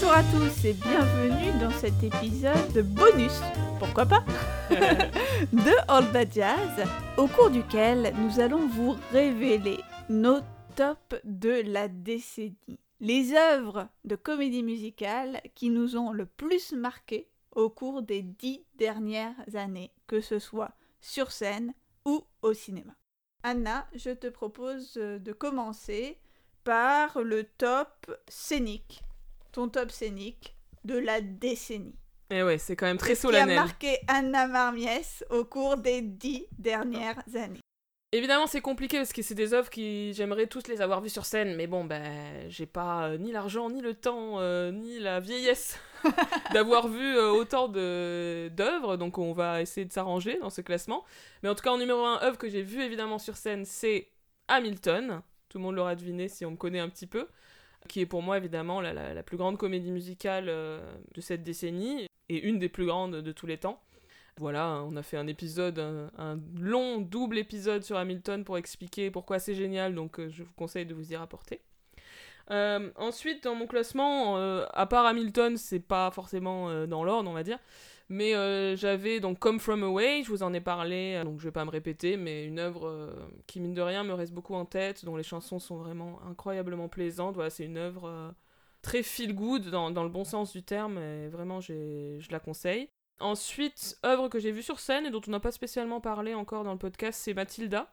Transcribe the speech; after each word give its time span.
Bonjour 0.00 0.16
à 0.16 0.22
tous 0.22 0.64
et 0.64 0.74
bienvenue 0.74 1.58
dans 1.58 1.72
cet 1.72 2.00
épisode 2.04 2.72
de 2.72 2.82
bonus, 2.82 3.40
pourquoi 3.80 4.06
pas, 4.06 4.24
de 4.70 5.90
All 5.90 6.12
That 6.12 6.30
Jazz, 6.30 6.88
au 7.16 7.26
cours 7.26 7.50
duquel 7.50 8.14
nous 8.16 8.38
allons 8.38 8.68
vous 8.68 8.96
révéler 9.10 9.80
nos 10.08 10.38
tops 10.76 11.16
de 11.24 11.62
la 11.66 11.88
décennie. 11.88 12.78
Les 13.00 13.34
œuvres 13.34 13.88
de 14.04 14.14
comédie 14.14 14.62
musicale 14.62 15.40
qui 15.56 15.68
nous 15.68 15.96
ont 15.96 16.12
le 16.12 16.26
plus 16.26 16.74
marqué 16.74 17.28
au 17.50 17.68
cours 17.68 18.02
des 18.02 18.22
dix 18.22 18.64
dernières 18.76 19.34
années, 19.54 19.90
que 20.06 20.20
ce 20.20 20.38
soit 20.38 20.76
sur 21.00 21.32
scène 21.32 21.74
ou 22.04 22.24
au 22.42 22.52
cinéma. 22.52 22.92
Anna, 23.42 23.88
je 23.96 24.10
te 24.10 24.28
propose 24.28 24.94
de 24.94 25.32
commencer 25.32 26.20
par 26.62 27.20
le 27.20 27.42
top 27.42 28.14
scénique, 28.28 29.02
ton 29.52 29.68
top 29.68 29.90
scénique 29.90 30.56
de 30.84 30.96
la 30.96 31.20
décennie. 31.20 31.98
Et 32.30 32.42
ouais, 32.42 32.58
c'est 32.58 32.76
quand 32.76 32.86
même 32.86 32.98
très 32.98 33.10
Qu'est-ce 33.10 33.22
qui 33.22 33.26
a 33.28 33.30
solennel. 33.30 33.56
marqué 33.56 33.98
Anna 34.06 34.46
Marmiès 34.46 35.24
au 35.30 35.44
cours 35.44 35.76
des 35.76 36.02
dix 36.02 36.46
dernières 36.58 37.22
années. 37.34 37.60
Évidemment, 38.12 38.46
c'est 38.46 38.62
compliqué 38.62 38.96
parce 38.96 39.12
que 39.12 39.20
c'est 39.20 39.34
des 39.34 39.52
œuvres 39.52 39.68
qui 39.68 40.14
j'aimerais 40.14 40.46
tous 40.46 40.66
les 40.68 40.80
avoir 40.80 41.02
vues 41.02 41.10
sur 41.10 41.26
scène, 41.26 41.54
mais 41.56 41.66
bon, 41.66 41.84
ben, 41.84 42.48
j'ai 42.48 42.64
pas 42.64 43.08
euh, 43.08 43.18
ni 43.18 43.32
l'argent, 43.32 43.68
ni 43.68 43.82
le 43.82 43.92
temps, 43.92 44.40
euh, 44.40 44.72
ni 44.72 44.98
la 44.98 45.20
vieillesse 45.20 45.78
d'avoir 46.54 46.88
vu 46.88 47.04
euh, 47.04 47.28
autant 47.28 47.68
d'œuvres, 47.68 48.96
donc 48.96 49.18
on 49.18 49.34
va 49.34 49.60
essayer 49.60 49.84
de 49.84 49.92
s'arranger 49.92 50.38
dans 50.38 50.48
ce 50.48 50.62
classement. 50.62 51.04
Mais 51.42 51.50
en 51.50 51.54
tout 51.54 51.62
cas, 51.62 51.70
en 51.70 51.76
numéro 51.76 52.02
1, 52.02 52.22
œuvre 52.22 52.38
que 52.38 52.48
j'ai 52.48 52.62
vue 52.62 52.80
évidemment 52.82 53.18
sur 53.18 53.36
scène, 53.36 53.66
c'est 53.66 54.08
Hamilton. 54.48 55.20
Tout 55.50 55.58
le 55.58 55.64
monde 55.64 55.74
l'aura 55.76 55.94
deviné 55.94 56.28
si 56.28 56.46
on 56.46 56.52
me 56.52 56.56
connaît 56.56 56.80
un 56.80 56.88
petit 56.88 57.06
peu. 57.06 57.28
Qui 57.86 58.00
est 58.00 58.06
pour 58.06 58.22
moi 58.22 58.36
évidemment 58.36 58.80
la, 58.80 58.92
la- 58.92 59.22
plus 59.22 59.36
grande 59.36 59.56
comédie 59.56 59.92
musicale 59.92 60.46
euh, 60.48 60.80
de 61.14 61.20
cette 61.20 61.42
décennie 61.42 62.06
et 62.28 62.38
une 62.46 62.58
des 62.58 62.68
plus 62.68 62.86
grandes 62.86 63.16
de 63.16 63.32
tous 63.32 63.46
les 63.46 63.58
temps. 63.58 63.80
Voilà, 64.36 64.82
on 64.84 64.94
a 64.96 65.02
fait 65.02 65.16
un 65.16 65.26
épisode, 65.26 65.78
un, 65.78 66.38
long 66.60 67.00
double 67.00 67.38
épisode 67.38 67.82
sur 67.82 67.96
Hamilton 67.96 68.44
pour 68.44 68.56
expliquer 68.56 69.10
pourquoi 69.10 69.38
c'est 69.38 69.54
génial, 69.54 69.94
donc 69.94 70.20
euh, 70.20 70.28
je 70.28 70.44
vous 70.44 70.52
conseille 70.54 70.86
de 70.86 70.94
vous 70.94 71.12
y 71.12 71.16
rapporter. 71.16 71.60
Euh, 72.50 72.90
ensuite, 72.96 73.44
dans 73.44 73.54
mon 73.54 73.66
classement, 73.66 74.36
à 74.36 74.86
part 74.86 75.06
Hamilton, 75.06 75.56
c'est 75.56 75.80
pas 75.80 76.10
forcément 76.10 76.86
dans 76.86 77.04
l'ordre, 77.04 77.28
on 77.28 77.34
va 77.34 77.42
dire, 77.42 77.58
mais 78.10 78.34
euh, 78.34 78.74
j'avais 78.74 79.20
donc 79.20 79.38
Come 79.38 79.60
From 79.60 79.82
Away, 79.82 80.22
je 80.22 80.30
vous 80.30 80.42
en 80.42 80.54
ai 80.54 80.60
parlé, 80.60 81.16
euh, 81.16 81.24
donc 81.24 81.40
je 81.40 81.44
vais 81.44 81.52
pas 81.52 81.64
me 81.66 81.70
répéter, 81.70 82.16
mais 82.16 82.46
une 82.46 82.58
œuvre 82.58 82.88
euh, 82.88 83.12
qui, 83.46 83.60
mine 83.60 83.74
de 83.74 83.82
rien, 83.82 84.02
me 84.02 84.14
reste 84.14 84.32
beaucoup 84.32 84.54
en 84.54 84.64
tête, 84.64 85.04
dont 85.04 85.16
les 85.16 85.22
chansons 85.22 85.58
sont 85.58 85.76
vraiment 85.76 86.20
incroyablement 86.26 86.88
plaisantes. 86.88 87.36
C'est 87.50 87.66
une 87.66 87.76
œuvre 87.76 88.34
très 88.80 89.02
feel 89.02 89.34
good 89.34 89.68
dans, 89.68 89.90
dans 89.90 90.04
le 90.04 90.08
bon 90.08 90.24
sens 90.24 90.52
du 90.52 90.62
terme, 90.62 90.98
et 90.98 91.28
vraiment, 91.28 91.60
je 91.60 92.30
la 92.30 92.40
conseille. 92.40 92.88
Ensuite, 93.20 93.98
œuvre 94.06 94.28
que 94.28 94.38
j'ai 94.38 94.52
vue 94.52 94.62
sur 94.62 94.80
scène 94.80 95.04
et 95.04 95.10
dont 95.10 95.20
on 95.26 95.30
n'a 95.30 95.40
pas 95.40 95.50
spécialement 95.50 96.00
parlé 96.00 96.34
encore 96.34 96.64
dans 96.64 96.72
le 96.72 96.78
podcast, 96.78 97.20
c'est 97.22 97.34
Mathilda. 97.34 97.92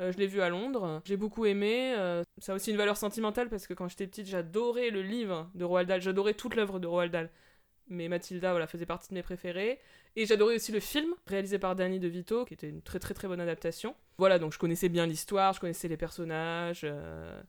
Je 0.00 0.16
l'ai 0.16 0.26
vue 0.26 0.40
à 0.40 0.48
Londres, 0.48 1.02
j'ai 1.04 1.18
beaucoup 1.18 1.44
aimé. 1.44 1.94
ça 2.38 2.52
a 2.52 2.54
aussi 2.54 2.70
une 2.70 2.78
valeur 2.78 2.96
sentimentale 2.96 3.50
parce 3.50 3.66
que 3.66 3.74
quand 3.74 3.86
j'étais 3.88 4.06
petite, 4.06 4.26
j'adorais 4.26 4.88
le 4.88 5.02
livre 5.02 5.50
de 5.54 5.64
Roald 5.64 5.88
Dahl, 5.88 6.00
j'adorais 6.00 6.34
toute 6.34 6.56
l'œuvre 6.56 6.78
de 6.78 6.86
Roald 6.86 7.12
Dahl. 7.12 7.30
Mais 7.90 8.08
Mathilda, 8.08 8.52
voilà, 8.52 8.68
faisait 8.68 8.86
partie 8.86 9.08
de 9.08 9.14
mes 9.14 9.22
préférés. 9.22 9.80
Et 10.16 10.26
j'adorais 10.26 10.54
aussi 10.54 10.72
le 10.72 10.80
film, 10.80 11.14
réalisé 11.26 11.58
par 11.58 11.76
Danny 11.76 11.98
DeVito, 11.98 12.44
qui 12.44 12.54
était 12.54 12.68
une 12.68 12.82
très 12.82 12.98
très 12.98 13.14
très 13.14 13.28
bonne 13.28 13.40
adaptation. 13.40 13.94
Voilà, 14.18 14.38
donc 14.38 14.52
je 14.52 14.58
connaissais 14.58 14.88
bien 14.88 15.06
l'histoire, 15.06 15.52
je 15.52 15.60
connaissais 15.60 15.88
les 15.88 15.96
personnages. 15.96 16.82
euh, 16.84 17.40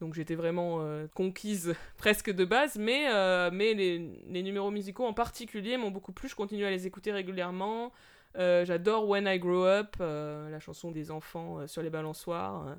donc 0.00 0.14
j'étais 0.14 0.34
vraiment 0.34 0.78
euh, 0.80 1.06
conquise 1.14 1.74
presque 1.96 2.30
de 2.30 2.44
base, 2.44 2.76
mais, 2.76 3.06
euh, 3.08 3.50
mais 3.52 3.74
les, 3.74 4.42
numéros 4.42 4.70
musicaux 4.70 5.06
en 5.06 5.12
particulier 5.12 5.76
m'ont 5.76 5.90
beaucoup 5.90 6.12
plu. 6.12 6.28
Je 6.28 6.34
continue 6.34 6.64
à 6.64 6.70
les 6.70 6.86
écouter 6.86 7.12
régulièrement. 7.12 7.92
J'adore 8.34 9.08
When 9.08 9.26
I 9.26 9.38
Grow 9.38 9.66
Up, 9.66 9.96
la 9.98 10.58
chanson 10.58 10.90
des 10.90 11.10
enfants 11.10 11.66
sur 11.66 11.82
les 11.82 11.90
balançoires. 11.90 12.78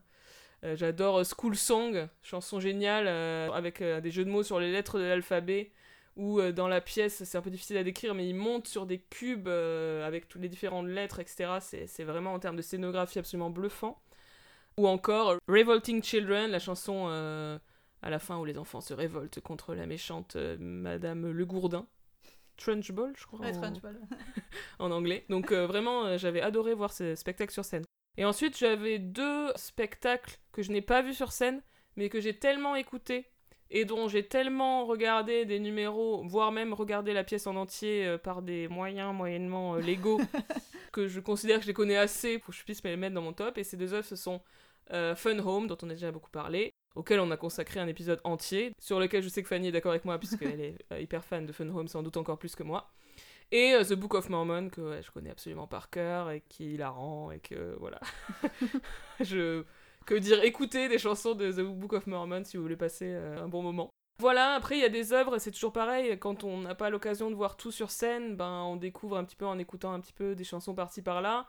J'adore 0.64 1.24
School 1.26 1.56
Song, 1.56 2.08
chanson 2.24 2.60
géniale 2.60 3.08
avec 3.08 3.84
des 3.84 4.10
jeux 4.10 4.26
de 4.26 4.32
mots 4.32 4.42
sur 4.42 4.60
les 4.60 4.72
lettres 4.72 4.98
de 4.98 5.04
l'alphabet. 5.04 5.70
Où 6.16 6.40
euh, 6.40 6.52
dans 6.52 6.68
la 6.68 6.80
pièce, 6.82 7.24
c'est 7.24 7.38
un 7.38 7.42
peu 7.42 7.50
difficile 7.50 7.78
à 7.78 7.84
décrire, 7.84 8.14
mais 8.14 8.28
ils 8.28 8.36
montent 8.36 8.68
sur 8.68 8.86
des 8.86 9.00
cubes 9.00 9.48
euh, 9.48 10.06
avec 10.06 10.28
toutes 10.28 10.42
les 10.42 10.50
différentes 10.50 10.88
lettres, 10.88 11.20
etc. 11.20 11.58
C'est 11.60 12.04
vraiment 12.04 12.34
en 12.34 12.40
termes 12.40 12.56
de 12.56 12.62
scénographie 12.62 13.20
absolument 13.20 13.50
bluffant. 13.50 14.02
Ou 14.78 14.88
encore 14.88 15.36
Revolting 15.48 16.04
Children, 16.04 16.52
la 16.52 16.60
chanson 16.60 17.06
euh, 17.08 17.58
à 18.02 18.10
la 18.10 18.20
fin 18.20 18.38
où 18.38 18.46
les 18.46 18.58
enfants 18.58 18.82
se 18.82 18.94
révoltent 18.94 19.40
contre 19.40 19.74
la 19.74 19.86
méchante 19.86 20.36
euh, 20.36 20.58
Madame 20.60 21.32
Le 21.32 21.46
Gourdin. 21.46 21.88
Trunchbull, 22.58 23.14
je 23.18 23.26
crois, 23.26 23.40
Ouais, 23.40 23.58
en, 23.58 23.74
en 24.86 24.92
anglais. 24.92 25.26
Donc 25.30 25.52
euh, 25.52 25.66
vraiment, 25.66 26.06
euh, 26.06 26.18
j'avais 26.18 26.42
adoré 26.42 26.74
voir 26.74 26.92
ce 26.94 27.16
spectacle 27.16 27.52
sur 27.52 27.66
scène. 27.66 27.84
Et 28.18 28.26
ensuite, 28.26 28.58
j'avais 28.58 29.00
deux 29.00 29.52
spectacles 29.56 30.38
que 30.52 30.62
je 30.62 30.72
n'ai 30.72 30.82
pas 30.82 31.02
vus 31.02 31.16
sur 31.16 31.32
scène, 31.32 31.62
mais 31.96 32.10
que 32.10 32.20
j'ai 32.20 32.38
tellement 32.38 32.76
écouté 32.76 33.32
et 33.70 33.86
dont 33.86 34.08
j'ai 34.08 34.24
tellement 34.24 34.86
regardé 34.86 35.46
des 35.46 35.60
numéros, 35.60 36.24
voire 36.24 36.52
même 36.52 36.74
regardé 36.74 37.14
la 37.14 37.24
pièce 37.24 37.48
en 37.48 37.56
entier 37.56 38.06
euh, 38.06 38.18
par 38.18 38.42
des 38.42 38.68
moyens 38.68 39.14
moyennement 39.14 39.76
euh, 39.76 39.80
légaux, 39.80 40.22
que 40.92 41.08
je 41.08 41.20
considère 41.20 41.58
que 41.58 41.64
je 41.64 41.68
les 41.68 41.74
connais 41.74 41.98
assez 41.98 42.38
pour 42.38 42.54
que 42.54 42.60
je 42.60 42.64
puisse 42.64 42.84
me 42.84 42.90
les 42.90 42.98
mettre 42.98 43.16
dans 43.16 43.22
mon 43.22 43.34
top. 43.34 43.58
Et 43.58 43.64
ces 43.64 43.78
deux 43.78 43.94
œuvres, 43.94 44.06
ce 44.06 44.16
sont 44.16 44.42
euh, 44.92 45.16
Fun 45.16 45.40
Home, 45.40 45.68
dont 45.68 45.78
on 45.82 45.90
a 45.90 45.94
déjà 45.94 46.12
beaucoup 46.12 46.30
parlé, 46.30 46.74
auquel 46.96 47.20
on 47.20 47.32
a 47.32 47.38
consacré 47.38 47.80
un 47.80 47.88
épisode 47.88 48.22
entier, 48.24 48.74
sur 48.80 49.00
lequel 49.00 49.24
je 49.24 49.30
sais 49.30 49.42
que 49.42 49.50
Fanny 49.50 49.70
est 49.70 49.72
d'accord 49.72 49.92
avec 49.92 50.06
moi, 50.06 50.20
puisqu'elle 50.20 50.62
est 50.62 50.78
hyper 51.02 51.24
fan 51.26 51.46
de 51.46 51.52
Fun 51.52 51.70
Home, 51.70 51.88
sans 51.88 52.04
doute 52.04 52.18
encore 52.18 52.38
plus 52.38 52.56
que 52.56 52.64
moi. 52.64 52.92
Et 53.52 53.76
The 53.88 53.94
Book 53.94 54.14
of 54.16 54.30
Mormon, 54.30 54.70
que 54.70 54.82
ouais, 54.82 55.02
je 55.04 55.12
connais 55.12 55.30
absolument 55.30 55.68
par 55.68 55.90
cœur, 55.90 56.30
et 56.32 56.42
qui 56.48 56.66
est 56.66 56.74
hilarant, 56.74 57.32
et 57.32 57.40
que 57.40 57.76
voilà. 57.80 58.00
je. 59.20 59.64
Que 60.06 60.16
dire, 60.16 60.44
écouter 60.44 60.90
des 60.90 60.98
chansons 60.98 61.34
de 61.34 61.52
The 61.52 61.62
Book 61.62 61.94
of 61.94 62.08
Mormon 62.08 62.44
si 62.44 62.58
vous 62.58 62.64
voulez 62.64 62.76
passer 62.76 63.08
euh, 63.08 63.44
un 63.44 63.48
bon 63.48 63.62
moment. 63.62 63.90
Voilà, 64.20 64.54
après 64.54 64.78
il 64.78 64.82
y 64.82 64.86
a 64.86 64.90
des 64.90 65.12
œuvres, 65.12 65.40
c'est 65.40 65.52
toujours 65.52 65.74
pareil, 65.74 66.18
quand 66.20 66.44
on 66.44 66.60
n'a 66.60 66.76
pas 66.76 66.90
l'occasion 66.90 67.32
de 67.32 67.36
voir 67.36 67.58
tout 67.58 67.72
sur 67.72 67.90
scène, 67.90 68.36
ben 68.36 68.62
on 68.64 68.76
découvre 68.76 69.18
un 69.18 69.24
petit 69.24 69.36
peu 69.36 69.46
en 69.46 69.58
écoutant 69.58 69.92
un 69.92 70.00
petit 70.00 70.14
peu 70.14 70.36
des 70.36 70.44
chansons 70.44 70.76
par-ci 70.76 71.02
par-là. 71.02 71.48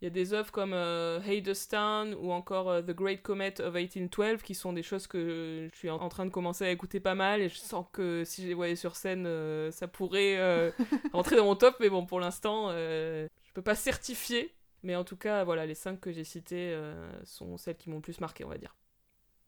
Il 0.00 0.04
y 0.04 0.06
a 0.08 0.10
des 0.10 0.32
œuvres 0.34 0.52
comme 0.52 0.74
euh, 0.74 1.18
Hadestown 1.20 2.14
ou 2.20 2.30
encore 2.32 2.68
euh, 2.68 2.82
The 2.82 2.90
Great 2.90 3.22
Comet 3.22 3.60
of 3.60 3.74
1812 3.74 4.42
qui 4.42 4.54
sont 4.54 4.72
des 4.72 4.82
choses 4.82 5.06
que 5.06 5.68
je 5.72 5.76
suis 5.76 5.88
en 5.88 6.08
train 6.08 6.26
de 6.26 6.30
commencer 6.30 6.64
à 6.64 6.70
écouter 6.70 7.00
pas 7.00 7.14
mal 7.14 7.40
et 7.40 7.48
je 7.48 7.56
sens 7.56 7.86
que 7.92 8.22
si 8.24 8.42
je 8.42 8.48
les 8.48 8.54
voyais 8.54 8.76
sur 8.76 8.96
scène, 8.96 9.24
euh, 9.26 9.70
ça 9.70 9.88
pourrait 9.88 10.72
rentrer 11.12 11.36
dans 11.36 11.44
mon 11.44 11.56
top, 11.56 11.76
mais 11.80 11.88
bon, 11.88 12.06
pour 12.06 12.20
l'instant, 12.20 12.70
je 12.70 13.52
peux 13.54 13.62
pas 13.62 13.74
certifier. 13.74 14.54
Mais 14.84 14.94
en 14.96 15.02
tout 15.04 15.16
cas, 15.16 15.42
voilà, 15.44 15.66
les 15.66 15.74
cinq 15.74 15.98
que 16.00 16.12
j'ai 16.12 16.24
citées 16.24 16.72
euh, 16.74 16.94
sont 17.24 17.56
celles 17.56 17.76
qui 17.76 17.90
m'ont 17.90 17.96
le 17.96 18.02
plus 18.02 18.20
marqué, 18.20 18.44
on 18.44 18.48
va 18.48 18.58
dire. 18.58 18.76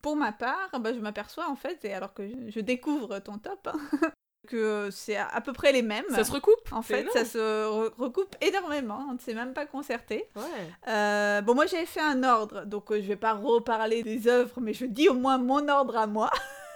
Pour 0.03 0.17
ma 0.17 0.33
part, 0.33 0.71
bah, 0.81 0.93
je 0.95 0.99
m'aperçois 1.01 1.49
en 1.49 1.57
fait, 1.57 1.85
et 1.85 1.93
alors 1.93 2.15
que 2.15 2.27
je, 2.29 2.51
je 2.51 2.61
découvre 2.61 3.19
ton 3.19 3.39
top, 3.39 3.69
hein, 3.73 3.79
que 4.49 4.89
c'est 4.93 5.17
à, 5.17 5.27
à 5.27 5.41
peu 5.41 5.53
près 5.53 5.73
les 5.73 5.83
mêmes. 5.83 6.05
Ça 6.11 6.23
se 6.25 6.33
recoupe 6.33 6.73
En 6.73 6.81
fait, 6.83 7.01
énorme. 7.01 7.13
ça 7.17 7.25
se 7.25 7.39
re- 7.39 7.93
recoupe 7.99 8.35
énormément, 8.41 9.05
on 9.11 9.15
ne 9.15 9.19
s'est 9.19 9.35
même 9.35 9.53
pas 9.53 9.67
concerté. 9.67 10.29
Ouais. 10.37 10.43
Euh, 10.89 11.41
bon, 11.43 11.55
moi 11.55 11.67
j'avais 11.67 11.87
fait 11.87 12.01
un 12.01 12.23
ordre, 12.23 12.65
donc 12.65 12.91
euh, 12.93 12.97
je 13.03 13.07
vais 13.09 13.17
pas 13.17 13.35
reparler 13.35 14.03
des 14.03 14.29
œuvres, 14.29 14.61
mais 14.61 14.73
je 14.73 14.87
dis 14.87 15.09
au 15.09 15.15
moins 15.15 15.39
mon 15.39 15.69
ordre 15.69 15.97
à 15.97 16.07
moi. 16.07 16.31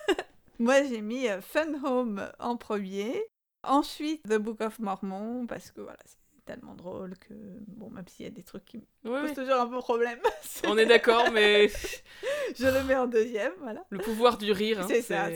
moi 0.59 0.83
j'ai 0.83 1.01
mis 1.01 1.29
euh, 1.29 1.41
Fun 1.41 1.73
Home 1.85 2.29
en 2.41 2.57
premier, 2.57 3.23
ensuite 3.63 4.23
The 4.29 4.37
Book 4.39 4.61
of 4.61 4.79
Mormon, 4.81 5.47
parce 5.47 5.71
que 5.71 5.81
voilà, 5.81 5.99
c'est 6.05 6.19
tellement 6.55 6.75
drôle 6.75 7.17
que, 7.19 7.35
bon, 7.69 7.91
même 7.91 8.07
s'il 8.09 8.25
y 8.25 8.29
a 8.29 8.33
des 8.33 8.43
trucs 8.43 8.65
qui 8.65 8.79
me 9.05 9.11
Ouais, 9.11 9.21
posent 9.23 9.35
toujours 9.35 9.61
un 9.61 9.67
peu 9.67 9.79
problème, 9.79 10.19
c'est- 10.43 10.67
On 10.67 10.77
est 10.79 10.87
d'accord, 10.87 11.31
mais 11.33 11.69
je 12.57 12.67
le 12.67 12.85
mets 12.85 12.97
en 12.97 13.07
deuxième, 13.07 13.53
voilà. 13.61 13.85
le 13.91 13.99
pouvoir 13.99 14.37
du 14.39 14.53
rire. 14.53 14.81
hein, 14.81 14.87
c'est 14.89 15.03
ça. 15.03 15.29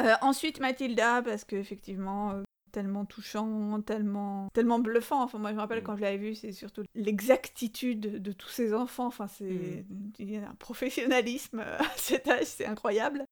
Euh, 0.00 0.14
ensuite 0.22 0.60
Mathilda, 0.60 1.22
parce 1.22 1.44
que 1.44 1.56
effectivement, 1.56 2.32
euh, 2.32 2.42
tellement 2.72 3.04
touchant, 3.04 3.80
tellement, 3.82 4.48
tellement 4.54 4.78
bluffant. 4.78 5.22
Enfin, 5.22 5.38
moi, 5.38 5.50
je 5.50 5.56
me 5.56 5.60
rappelle 5.60 5.80
Mm. 5.80 5.84
quand 5.84 5.96
je 5.96 6.00
l'avais 6.02 6.16
vu, 6.18 6.34
c'est 6.34 6.52
surtout 6.52 6.84
l'exactitude 6.94 8.22
de 8.22 8.32
tous 8.32 8.48
ces 8.48 8.72
enfants. 8.74 9.06
Enfin, 9.06 9.26
c'est 9.26 9.84
a 10.20 10.48
un 10.50 10.54
professionnalisme 10.58 11.60
euh, 11.60 11.78
à 11.80 11.96
cet 11.96 12.28
âge, 12.28 12.44
c'est 12.46 12.66
incroyable. 12.66 13.24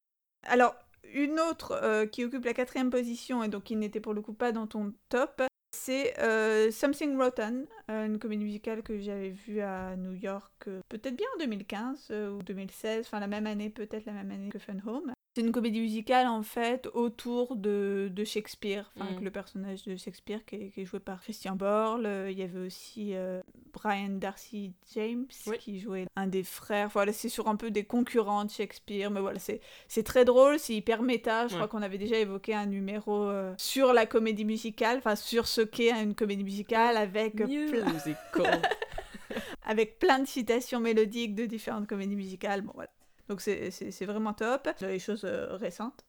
Alors, 0.44 0.74
une 1.14 1.38
autre 1.40 1.72
euh, 1.82 2.04
qui 2.06 2.24
occupe 2.24 2.44
la 2.44 2.52
quatrième 2.52 2.90
position 2.90 3.42
et 3.42 3.48
donc 3.48 3.64
qui 3.64 3.76
n'était 3.76 4.00
pour 4.00 4.12
le 4.12 4.20
coup 4.20 4.34
pas 4.34 4.52
dans 4.52 4.66
ton 4.66 4.92
top, 5.08 5.42
c'est 5.70 6.18
euh, 6.20 6.70
Something 6.70 7.16
Rotten, 7.16 7.66
euh, 7.90 8.06
une 8.06 8.18
comédie 8.18 8.44
musicale 8.44 8.82
que 8.82 8.98
j'avais 8.98 9.30
vue 9.30 9.60
à 9.60 9.96
New 9.96 10.12
York, 10.12 10.52
euh, 10.68 10.80
peut-être 10.88 11.16
bien 11.16 11.26
en 11.36 11.38
2015 11.40 12.08
euh, 12.10 12.30
ou 12.30 12.42
2016, 12.42 13.06
enfin 13.06 13.20
la 13.20 13.26
même 13.26 13.46
année, 13.46 13.70
peut-être 13.70 14.06
la 14.06 14.12
même 14.12 14.30
année 14.30 14.48
que 14.48 14.58
Fun 14.58 14.78
Home. 14.86 15.12
C'est 15.38 15.44
une 15.44 15.52
comédie 15.52 15.78
musicale 15.80 16.26
en 16.26 16.42
fait 16.42 16.88
autour 16.94 17.54
de, 17.54 18.10
de 18.12 18.24
Shakespeare, 18.24 18.90
enfin, 18.96 19.20
Mm. 19.20 19.22
le 19.22 19.30
personnage 19.30 19.84
de 19.84 19.94
Shakespeare 19.94 20.44
qui 20.44 20.56
est, 20.56 20.70
qui 20.70 20.80
est 20.80 20.84
joué 20.84 20.98
par 20.98 21.20
Christian 21.20 21.54
Borle. 21.54 22.06
Euh, 22.06 22.28
Il 22.28 22.36
y 22.36 22.42
avait 22.42 22.58
aussi 22.66 23.14
euh, 23.14 23.40
Brian 23.72 24.08
Darcy 24.18 24.72
James 24.96 25.26
Oui. 25.46 25.56
qui 25.58 25.78
jouait 25.78 26.06
un 26.16 26.26
des 26.26 26.42
frères. 26.42 26.88
Voilà, 26.88 27.12
c'est 27.12 27.28
sur 27.28 27.46
un 27.46 27.54
peu 27.54 27.70
des 27.70 27.84
concurrents 27.84 28.46
de 28.46 28.50
Shakespeare, 28.50 29.12
mais 29.12 29.20
voilà, 29.20 29.38
c'est 29.38 30.02
très 30.02 30.24
drôle, 30.24 30.58
c'est 30.58 30.74
hyper 30.74 31.02
méta. 31.02 31.46
Je 31.46 31.52
Ouais. 31.52 31.58
crois 31.60 31.68
qu'on 31.68 31.82
avait 31.82 31.98
déjà 31.98 32.18
évoqué 32.18 32.52
un 32.54 32.66
numéro 32.66 33.28
euh, 33.28 33.54
sur 33.58 33.92
la 33.92 34.06
comédie 34.06 34.44
musicale, 34.44 34.98
enfin 34.98 35.14
sur 35.14 35.46
ce 35.46 35.60
qu'est 35.60 35.92
une 35.92 36.16
comédie 36.16 36.42
musicale 36.42 36.96
avec 36.96 37.36
plein, 37.36 37.46
avec 39.64 40.00
plein 40.00 40.18
de 40.18 40.26
citations 40.26 40.80
mélodiques 40.80 41.36
de 41.36 41.46
différentes 41.46 41.86
comédies 41.86 42.16
musicales. 42.16 42.62
Bon, 42.62 42.72
voilà. 42.74 42.90
Donc 43.28 43.40
c'est- 43.40 44.04
vraiment 44.06 44.32
top. 44.34 44.68
Les 44.80 44.98
choses 44.98 45.24
euh, 45.24 45.56
récentes. 45.56 46.04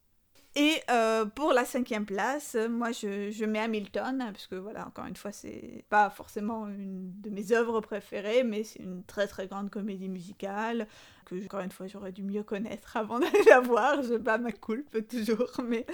Et 0.56 0.82
euh, 0.90 1.26
pour 1.26 1.54
la 1.54 1.64
cinquième 1.64 2.06
place, 2.08 2.56
moi 2.70 2.92
je, 2.92 3.30
je 3.30 3.46
mets 3.46 3.60
Hamilton, 3.60 4.18
parce 4.34 4.48
que 4.48 4.56
voilà, 4.56 4.88
encore 4.88 5.06
une 5.06 5.16
fois, 5.16 5.32
c'est 5.32 5.86
pas 5.90 6.10
forcément 6.10 6.68
une 6.68 7.12
de 7.22 7.30
mes 7.30 7.52
œuvres 7.52 7.82
préférées, 7.82 8.44
mais 8.44 8.64
c'est 8.64 8.80
une 8.80 9.04
très 9.04 9.28
très 9.28 9.48
grande 9.48 9.70
comédie 9.70 10.10
musicale 10.10 10.88
que, 11.26 11.44
encore 11.46 11.60
une 11.62 11.72
fois, 11.72 11.86
j'aurais 11.86 12.12
dû 12.12 12.24
mieux 12.24 12.42
connaître 12.44 12.98
avant 12.98 13.20
d'aller 13.22 13.44
la 13.48 13.60
voir. 13.60 14.02
Je 14.02 14.16
bats 14.16 14.40
ma 14.40 14.52
coulpe 14.52 15.08
toujours, 15.10 15.52
mais, 15.64 15.86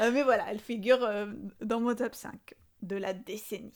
euh, 0.00 0.10
mais 0.12 0.24
voilà, 0.24 0.44
elle 0.50 0.60
figure 0.60 1.08
dans 1.60 1.80
mon 1.80 1.94
top 1.94 2.14
5 2.16 2.54
de 2.82 2.96
la 2.96 3.12
décennie. 3.12 3.72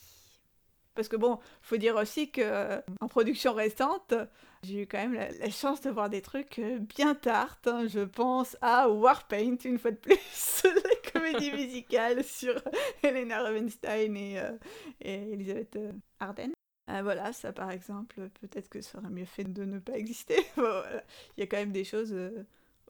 Parce 0.94 1.08
que 1.08 1.16
bon, 1.16 1.38
faut 1.60 1.76
dire 1.76 1.96
aussi 1.96 2.30
que 2.30 2.40
euh, 2.42 2.80
en 3.00 3.08
production 3.08 3.52
récente, 3.52 4.14
j'ai 4.62 4.82
eu 4.82 4.86
quand 4.86 4.98
même 4.98 5.14
la, 5.14 5.30
la 5.32 5.50
chance 5.50 5.80
de 5.80 5.90
voir 5.90 6.08
des 6.08 6.22
trucs 6.22 6.58
euh, 6.60 6.78
bien 6.78 7.14
tartes. 7.14 7.66
hein. 7.66 7.86
Je 7.88 8.00
pense 8.00 8.56
à 8.60 8.88
Warpaint, 8.88 9.56
une 9.64 9.78
fois 9.78 9.90
de 9.90 9.96
plus, 9.96 10.62
la 10.64 11.10
comédie 11.12 11.50
musicale 11.56 12.22
sur 12.24 12.54
Helena 13.02 13.42
Rubinstein 13.42 14.16
et, 14.16 14.38
euh, 14.40 14.52
et 15.00 15.32
Elisabeth 15.32 15.76
euh, 15.76 15.92
Arden. 16.20 16.52
Euh, 16.90 17.00
voilà, 17.02 17.32
ça 17.32 17.52
par 17.52 17.70
exemple, 17.70 18.28
peut-être 18.40 18.68
que 18.68 18.80
ça 18.80 18.98
aurait 18.98 19.10
mieux 19.10 19.24
fait 19.24 19.44
de 19.44 19.64
ne 19.64 19.78
pas 19.78 19.94
exister. 19.96 20.36
Bon, 20.56 20.62
voilà. 20.62 21.02
Il 21.36 21.40
y 21.40 21.42
a 21.42 21.46
quand 21.46 21.56
même 21.56 21.72
des 21.72 21.84
choses 21.84 22.12
euh, 22.12 22.44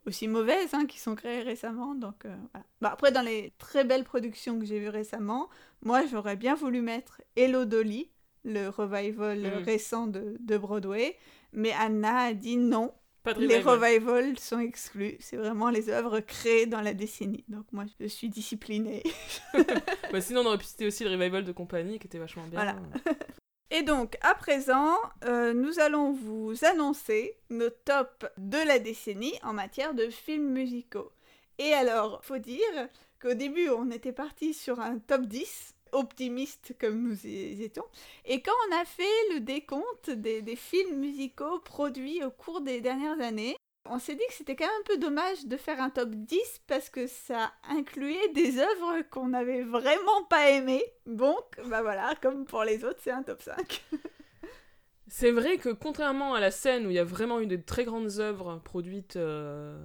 aussi 0.06 0.28
mauvaises 0.28 0.74
hein, 0.74 0.86
qui 0.86 0.98
sont 1.00 1.14
créées 1.14 1.42
récemment. 1.42 1.94
Donc, 1.94 2.24
euh, 2.24 2.34
voilà. 2.52 2.66
Bah, 2.80 2.90
après, 2.92 3.12
dans 3.12 3.22
les 3.22 3.52
très 3.58 3.84
belles 3.84 4.04
productions 4.04 4.58
que 4.58 4.64
j'ai 4.66 4.78
vues 4.78 4.88
récemment, 4.88 5.48
moi 5.82 6.02
j'aurais 6.06 6.36
bien 6.36 6.54
voulu 6.54 6.80
mettre 6.82 7.20
Hello 7.36 7.64
Dolly, 7.64 8.10
le 8.44 8.68
revival 8.68 9.40
Mm. 9.40 9.64
récent 9.64 10.06
de, 10.06 10.36
de 10.40 10.56
Broadway. 10.58 11.16
Mais 11.52 11.72
Anna 11.72 12.16
a 12.18 12.32
dit 12.34 12.56
non, 12.56 12.92
Pas 13.22 13.32
de 13.32 13.40
les 13.40 13.58
revival. 13.60 13.78
revivals 14.02 14.38
sont 14.38 14.58
exclus. 14.58 15.16
C'est 15.20 15.36
vraiment 15.36 15.70
les 15.70 15.88
œuvres 15.88 16.20
créées 16.20 16.66
dans 16.66 16.80
la 16.82 16.92
décennie. 16.94 17.44
Donc 17.48 17.64
moi, 17.72 17.84
je 18.00 18.06
suis 18.06 18.28
disciplinée. 18.28 19.02
Bah, 20.12 20.20
sinon, 20.20 20.42
on 20.42 20.46
aurait 20.46 20.58
pu 20.58 20.64
citer 20.66 20.86
aussi 20.86 21.02
le 21.04 21.10
revival 21.10 21.44
de 21.44 21.50
compagnie 21.52 21.98
qui 21.98 22.06
était 22.06 22.18
vachement 22.18 22.42
bien. 22.46 22.54
Voilà. 22.62 22.76
Et 23.76 23.82
donc, 23.82 24.16
à 24.20 24.36
présent, 24.36 24.94
euh, 25.24 25.52
nous 25.52 25.80
allons 25.80 26.12
vous 26.12 26.64
annoncer 26.64 27.36
nos 27.50 27.70
tops 27.70 28.24
de 28.38 28.58
la 28.58 28.78
décennie 28.78 29.34
en 29.42 29.52
matière 29.52 29.94
de 29.94 30.10
films 30.10 30.52
musicaux. 30.52 31.10
Et 31.58 31.72
alors, 31.72 32.24
faut 32.24 32.38
dire 32.38 32.88
qu'au 33.20 33.34
début, 33.34 33.68
on 33.70 33.90
était 33.90 34.12
parti 34.12 34.54
sur 34.54 34.78
un 34.78 35.00
top 35.00 35.22
10, 35.22 35.74
optimiste 35.90 36.76
comme 36.80 37.02
nous 37.02 37.26
étions. 37.26 37.84
Et 38.24 38.42
quand 38.42 38.52
on 38.68 38.76
a 38.80 38.84
fait 38.84 39.32
le 39.32 39.40
décompte 39.40 40.08
des 40.08 40.54
films 40.54 41.00
musicaux 41.00 41.58
produits 41.58 42.22
au 42.22 42.30
cours 42.30 42.60
des 42.60 42.80
dernières 42.80 43.20
années, 43.20 43.56
on 43.86 43.98
s'est 43.98 44.14
dit 44.14 44.24
que 44.28 44.34
c'était 44.34 44.56
quand 44.56 44.64
même 44.66 44.80
un 44.80 44.84
peu 44.84 44.98
dommage 44.98 45.46
de 45.46 45.56
faire 45.56 45.80
un 45.80 45.90
top 45.90 46.10
10 46.10 46.62
parce 46.66 46.88
que 46.90 47.06
ça 47.06 47.52
incluait 47.68 48.28
des 48.34 48.58
œuvres 48.58 49.02
qu'on 49.10 49.28
n'avait 49.28 49.62
vraiment 49.62 50.24
pas 50.28 50.50
aimées. 50.50 50.84
Donc, 51.06 51.44
bah 51.66 51.82
voilà, 51.82 52.14
comme 52.22 52.44
pour 52.46 52.64
les 52.64 52.84
autres, 52.84 53.00
c'est 53.02 53.10
un 53.10 53.22
top 53.22 53.42
5. 53.42 53.84
C'est 55.06 55.30
vrai 55.30 55.58
que 55.58 55.68
contrairement 55.68 56.34
à 56.34 56.40
la 56.40 56.50
scène 56.50 56.86
où 56.86 56.90
il 56.90 56.94
y 56.96 56.98
a 56.98 57.04
vraiment 57.04 57.38
eu 57.40 57.46
de 57.46 57.56
très 57.56 57.84
grandes 57.84 58.18
œuvres 58.18 58.60
produites 58.64 59.16
euh, 59.16 59.78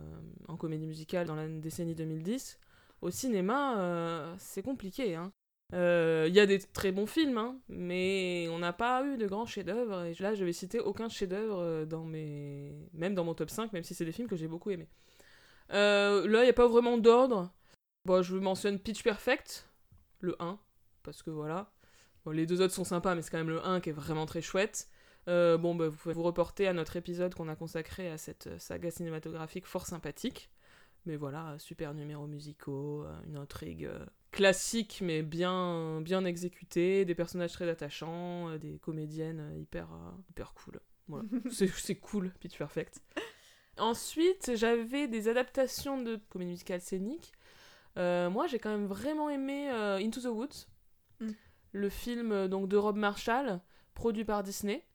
en 0.47 0.55
comédie 0.55 0.87
musicale 0.87 1.27
dans 1.27 1.35
la 1.35 1.47
décennie 1.47 1.93
2010, 1.93 2.57
au 3.01 3.11
cinéma, 3.11 3.79
euh, 3.79 4.33
c'est 4.39 4.63
compliqué. 4.63 5.15
hein. 5.15 5.31
Euh, 5.73 6.25
Il 6.27 6.33
y 6.33 6.39
a 6.39 6.45
des 6.45 6.59
très 6.59 6.91
bons 6.91 7.05
films, 7.05 7.37
hein, 7.37 7.59
mais 7.69 8.47
on 8.51 8.59
n'a 8.59 8.73
pas 8.73 9.05
eu 9.05 9.17
de 9.17 9.27
grands 9.27 9.45
chefs-d'œuvre. 9.45 10.05
Et 10.05 10.13
là, 10.19 10.33
je 10.33 10.43
vais 10.43 10.53
citer 10.53 10.79
aucun 10.79 11.09
chef-d'œuvre 11.09 11.59
euh, 11.59 11.85
dans 11.85 12.03
mes, 12.03 12.73
même 12.93 13.15
dans 13.15 13.23
mon 13.23 13.33
top 13.35 13.49
5, 13.49 13.73
même 13.73 13.83
si 13.83 13.93
c'est 13.93 14.05
des 14.05 14.11
films 14.11 14.27
que 14.27 14.35
j'ai 14.35 14.47
beaucoup 14.47 14.71
aimés. 14.71 14.89
Euh, 15.71 16.27
là, 16.27 16.41
il 16.41 16.45
n'y 16.45 16.49
a 16.49 16.53
pas 16.53 16.67
vraiment 16.67 16.97
d'ordre. 16.97 17.51
Bon, 18.05 18.21
je 18.21 18.35
vous 18.35 18.41
mentionne 18.41 18.79
Pitch 18.79 19.03
Perfect, 19.03 19.69
le 20.21 20.35
1, 20.39 20.59
parce 21.03 21.21
que 21.21 21.29
voilà. 21.29 21.71
Les 22.31 22.45
deux 22.45 22.61
autres 22.61 22.73
sont 22.73 22.83
sympas, 22.83 23.15
mais 23.15 23.21
c'est 23.21 23.31
quand 23.31 23.39
même 23.39 23.49
le 23.49 23.65
1 23.65 23.81
qui 23.81 23.89
est 23.89 23.93
vraiment 23.93 24.25
très 24.25 24.41
chouette. 24.41 24.87
Bon, 25.27 25.75
bah, 25.75 25.87
vous 25.89 25.95
pouvez 25.95 26.13
vous 26.13 26.23
reporter 26.23 26.67
à 26.67 26.73
notre 26.73 26.95
épisode 26.95 27.35
qu'on 27.35 27.47
a 27.47 27.55
consacré 27.55 28.09
à 28.09 28.17
cette 28.17 28.49
saga 28.59 28.89
cinématographique 28.91 29.65
fort 29.65 29.85
sympathique. 29.85 30.49
Mais 31.05 31.15
voilà, 31.15 31.57
super 31.59 31.93
numéros 31.93 32.27
musicaux, 32.27 33.05
une 33.27 33.37
intrigue 33.37 33.89
classique 34.31 34.99
mais 35.01 35.21
bien, 35.23 36.01
bien 36.01 36.25
exécutée, 36.25 37.05
des 37.05 37.15
personnages 37.15 37.53
très 37.53 37.69
attachants, 37.69 38.49
euh, 38.49 38.57
des 38.57 38.77
comédiennes 38.79 39.39
euh, 39.39 39.57
hyper, 39.57 39.91
euh, 39.91 40.11
hyper 40.29 40.53
cool. 40.53 40.79
Voilà, 41.07 41.25
c'est 41.51 41.67
c'est 41.69 41.95
cool, 41.95 42.31
Pitch 42.39 42.57
Perfect. 42.57 43.01
Ensuite, 43.77 44.51
j'avais 44.55 45.07
des 45.07 45.27
adaptations 45.29 46.01
de 46.01 46.17
comédie 46.29 46.51
musicale 46.51 46.81
scénique. 46.81 47.31
Euh, 47.97 48.29
moi, 48.29 48.47
j'ai 48.47 48.59
quand 48.59 48.69
même 48.69 48.85
vraiment 48.87 49.29
aimé 49.29 49.69
euh, 49.71 49.97
Into 49.97 50.21
the 50.21 50.25
Woods, 50.25 50.67
Mm. 51.21 51.31
le 51.73 51.89
film 51.89 52.47
donc 52.47 52.69
de 52.69 52.77
Rob 52.77 52.95
Marshall, 52.97 53.59
produit 53.93 54.23
par 54.25 54.43
Disney. 54.43 54.85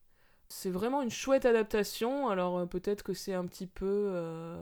C'est 0.57 0.71
vraiment 0.71 1.03
une 1.03 1.11
chouette 1.11 1.47
adaptation. 1.47 2.29
Alors 2.29 2.59
euh, 2.59 2.67
peut-être 2.67 3.03
que 3.03 3.13
c'est 3.13 3.35
un 3.35 3.45
petit 3.45 3.67
peu 3.67 3.85
euh, 3.87 4.57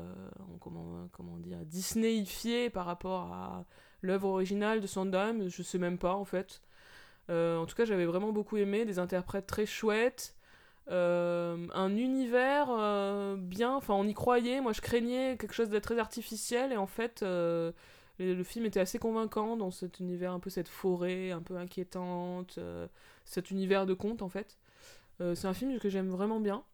comment 0.59 1.07
comment 1.13 1.37
dire 1.37 1.59
par 2.71 2.87
rapport 2.87 3.33
à 3.33 3.65
l'œuvre 4.01 4.29
originale 4.29 4.81
de 4.81 4.87
Sondheim. 4.87 5.49
Je 5.49 5.63
sais 5.63 5.79
même 5.79 5.99
pas 5.99 6.15
en 6.15 6.25
fait. 6.25 6.63
Euh, 7.31 7.59
en 7.59 7.67
tout 7.67 7.77
cas, 7.77 7.85
j'avais 7.85 8.07
vraiment 8.07 8.33
beaucoup 8.33 8.57
aimé 8.57 8.87
des 8.87 8.99
interprètes 8.99 9.47
très 9.47 9.67
chouettes. 9.67 10.35
euh, 10.91 11.69
un 11.75 11.97
univers 11.97 12.69
bien, 13.39 13.75
enfin 13.77 13.95
on 13.95 14.07
y 14.07 14.15
croyait, 14.15 14.61
moi 14.61 14.73
je 14.73 14.81
craignais 14.81 15.37
quelque 15.39 15.55
chose 15.55 15.71
de 15.71 15.79
très 15.79 15.99
artificiel 15.99 16.73
et 16.73 16.77
en 16.77 16.87
fait 16.87 17.23
le, 17.23 17.75
film 18.45 18.67
était 18.67 18.81
assez 18.81 18.99
convaincant 18.99 19.57
dans 19.57 19.71
cet 19.71 20.01
univers, 20.01 20.33
un 20.33 20.41
peu 20.41 20.51
cette 20.51 20.69
forêt 20.69 21.33
un 21.33 21.43
peu 21.43 21.57
inquiétante, 21.57 22.59
cet 23.25 23.51
univers 23.51 23.87
de 23.87 23.95
conte 23.95 24.23
en 24.23 24.29
fait. 24.29 24.59
Euh, 25.23 25.35
c'est 25.35 25.47
un 25.47 25.55
film 25.55 25.79
que 25.79 25.89
j'aime 25.89 26.09
vraiment 26.09 26.41
bien. 26.41 26.65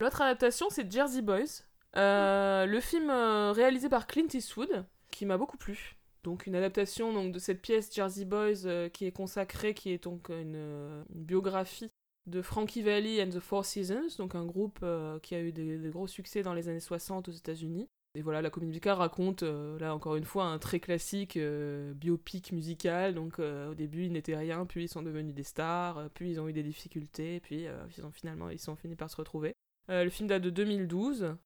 L'autre 0.00 0.20
adaptation, 0.22 0.66
c'est 0.70 0.90
Jersey 0.90 1.22
Boys. 1.22 1.62
Euh, 1.96 2.66
le 2.66 2.80
film 2.80 3.10
euh, 3.10 3.52
réalisé 3.52 3.88
par 3.88 4.06
Clint 4.06 4.28
Eastwood, 4.32 4.84
qui 5.10 5.26
m'a 5.26 5.38
beaucoup 5.38 5.56
plu. 5.56 5.96
Donc 6.22 6.46
une 6.46 6.54
adaptation 6.54 7.12
donc, 7.12 7.32
de 7.32 7.38
cette 7.38 7.62
pièce 7.62 7.94
Jersey 7.94 8.24
Boys 8.24 8.90
qui 8.90 9.06
est 9.06 9.12
consacrée, 9.12 9.72
qui 9.72 9.90
est 9.90 10.04
donc 10.04 10.28
une, 10.28 11.04
biographie 11.08 11.90
de 12.26 12.42
Frankie 12.42 12.82
Valli 12.82 13.22
and 13.22 13.30
the 13.30 13.40
Four 13.40 13.64
Seasons, 13.64 14.16
donc 14.18 14.34
un 14.34 14.44
groupe 14.44 14.84
qui 15.22 15.34
a 15.34 15.40
eu 15.40 15.50
des, 15.50 15.78
des 15.78 15.88
gros 15.88 16.06
succès 16.06 16.42
dans 16.42 16.52
les 16.52 16.68
années 16.68 16.78
60 16.78 17.28
aux 17.28 17.32
États-Unis. 17.32 17.88
Et 18.16 18.22
voilà, 18.22 18.42
la 18.42 18.50
comédie 18.50 18.70
musicale 18.70 18.98
raconte, 18.98 19.44
euh, 19.44 19.78
là 19.78 19.94
encore 19.94 20.16
une 20.16 20.24
fois, 20.24 20.46
un 20.46 20.58
très 20.58 20.80
classique 20.80 21.36
euh, 21.36 21.94
biopic 21.94 22.50
musical. 22.50 23.14
Donc 23.14 23.38
euh, 23.38 23.70
au 23.70 23.74
début, 23.74 24.04
ils 24.04 24.12
n'étaient 24.12 24.36
rien, 24.36 24.66
puis 24.66 24.84
ils 24.84 24.88
sont 24.88 25.02
devenus 25.02 25.34
des 25.34 25.44
stars, 25.44 26.10
puis 26.14 26.30
ils 26.30 26.40
ont 26.40 26.48
eu 26.48 26.52
des 26.52 26.64
difficultés, 26.64 27.38
puis 27.40 27.66
ils 27.96 28.04
ont 28.04 28.10
finalement 28.10 28.50
ils 28.50 28.58
sont 28.58 28.74
finis 28.74 28.96
par 28.96 29.10
se 29.10 29.16
retrouver. 29.16 29.54
Le 29.88 30.08
film 30.08 30.28
date 30.28 30.42
de 30.42 30.50
2012. 30.50 31.36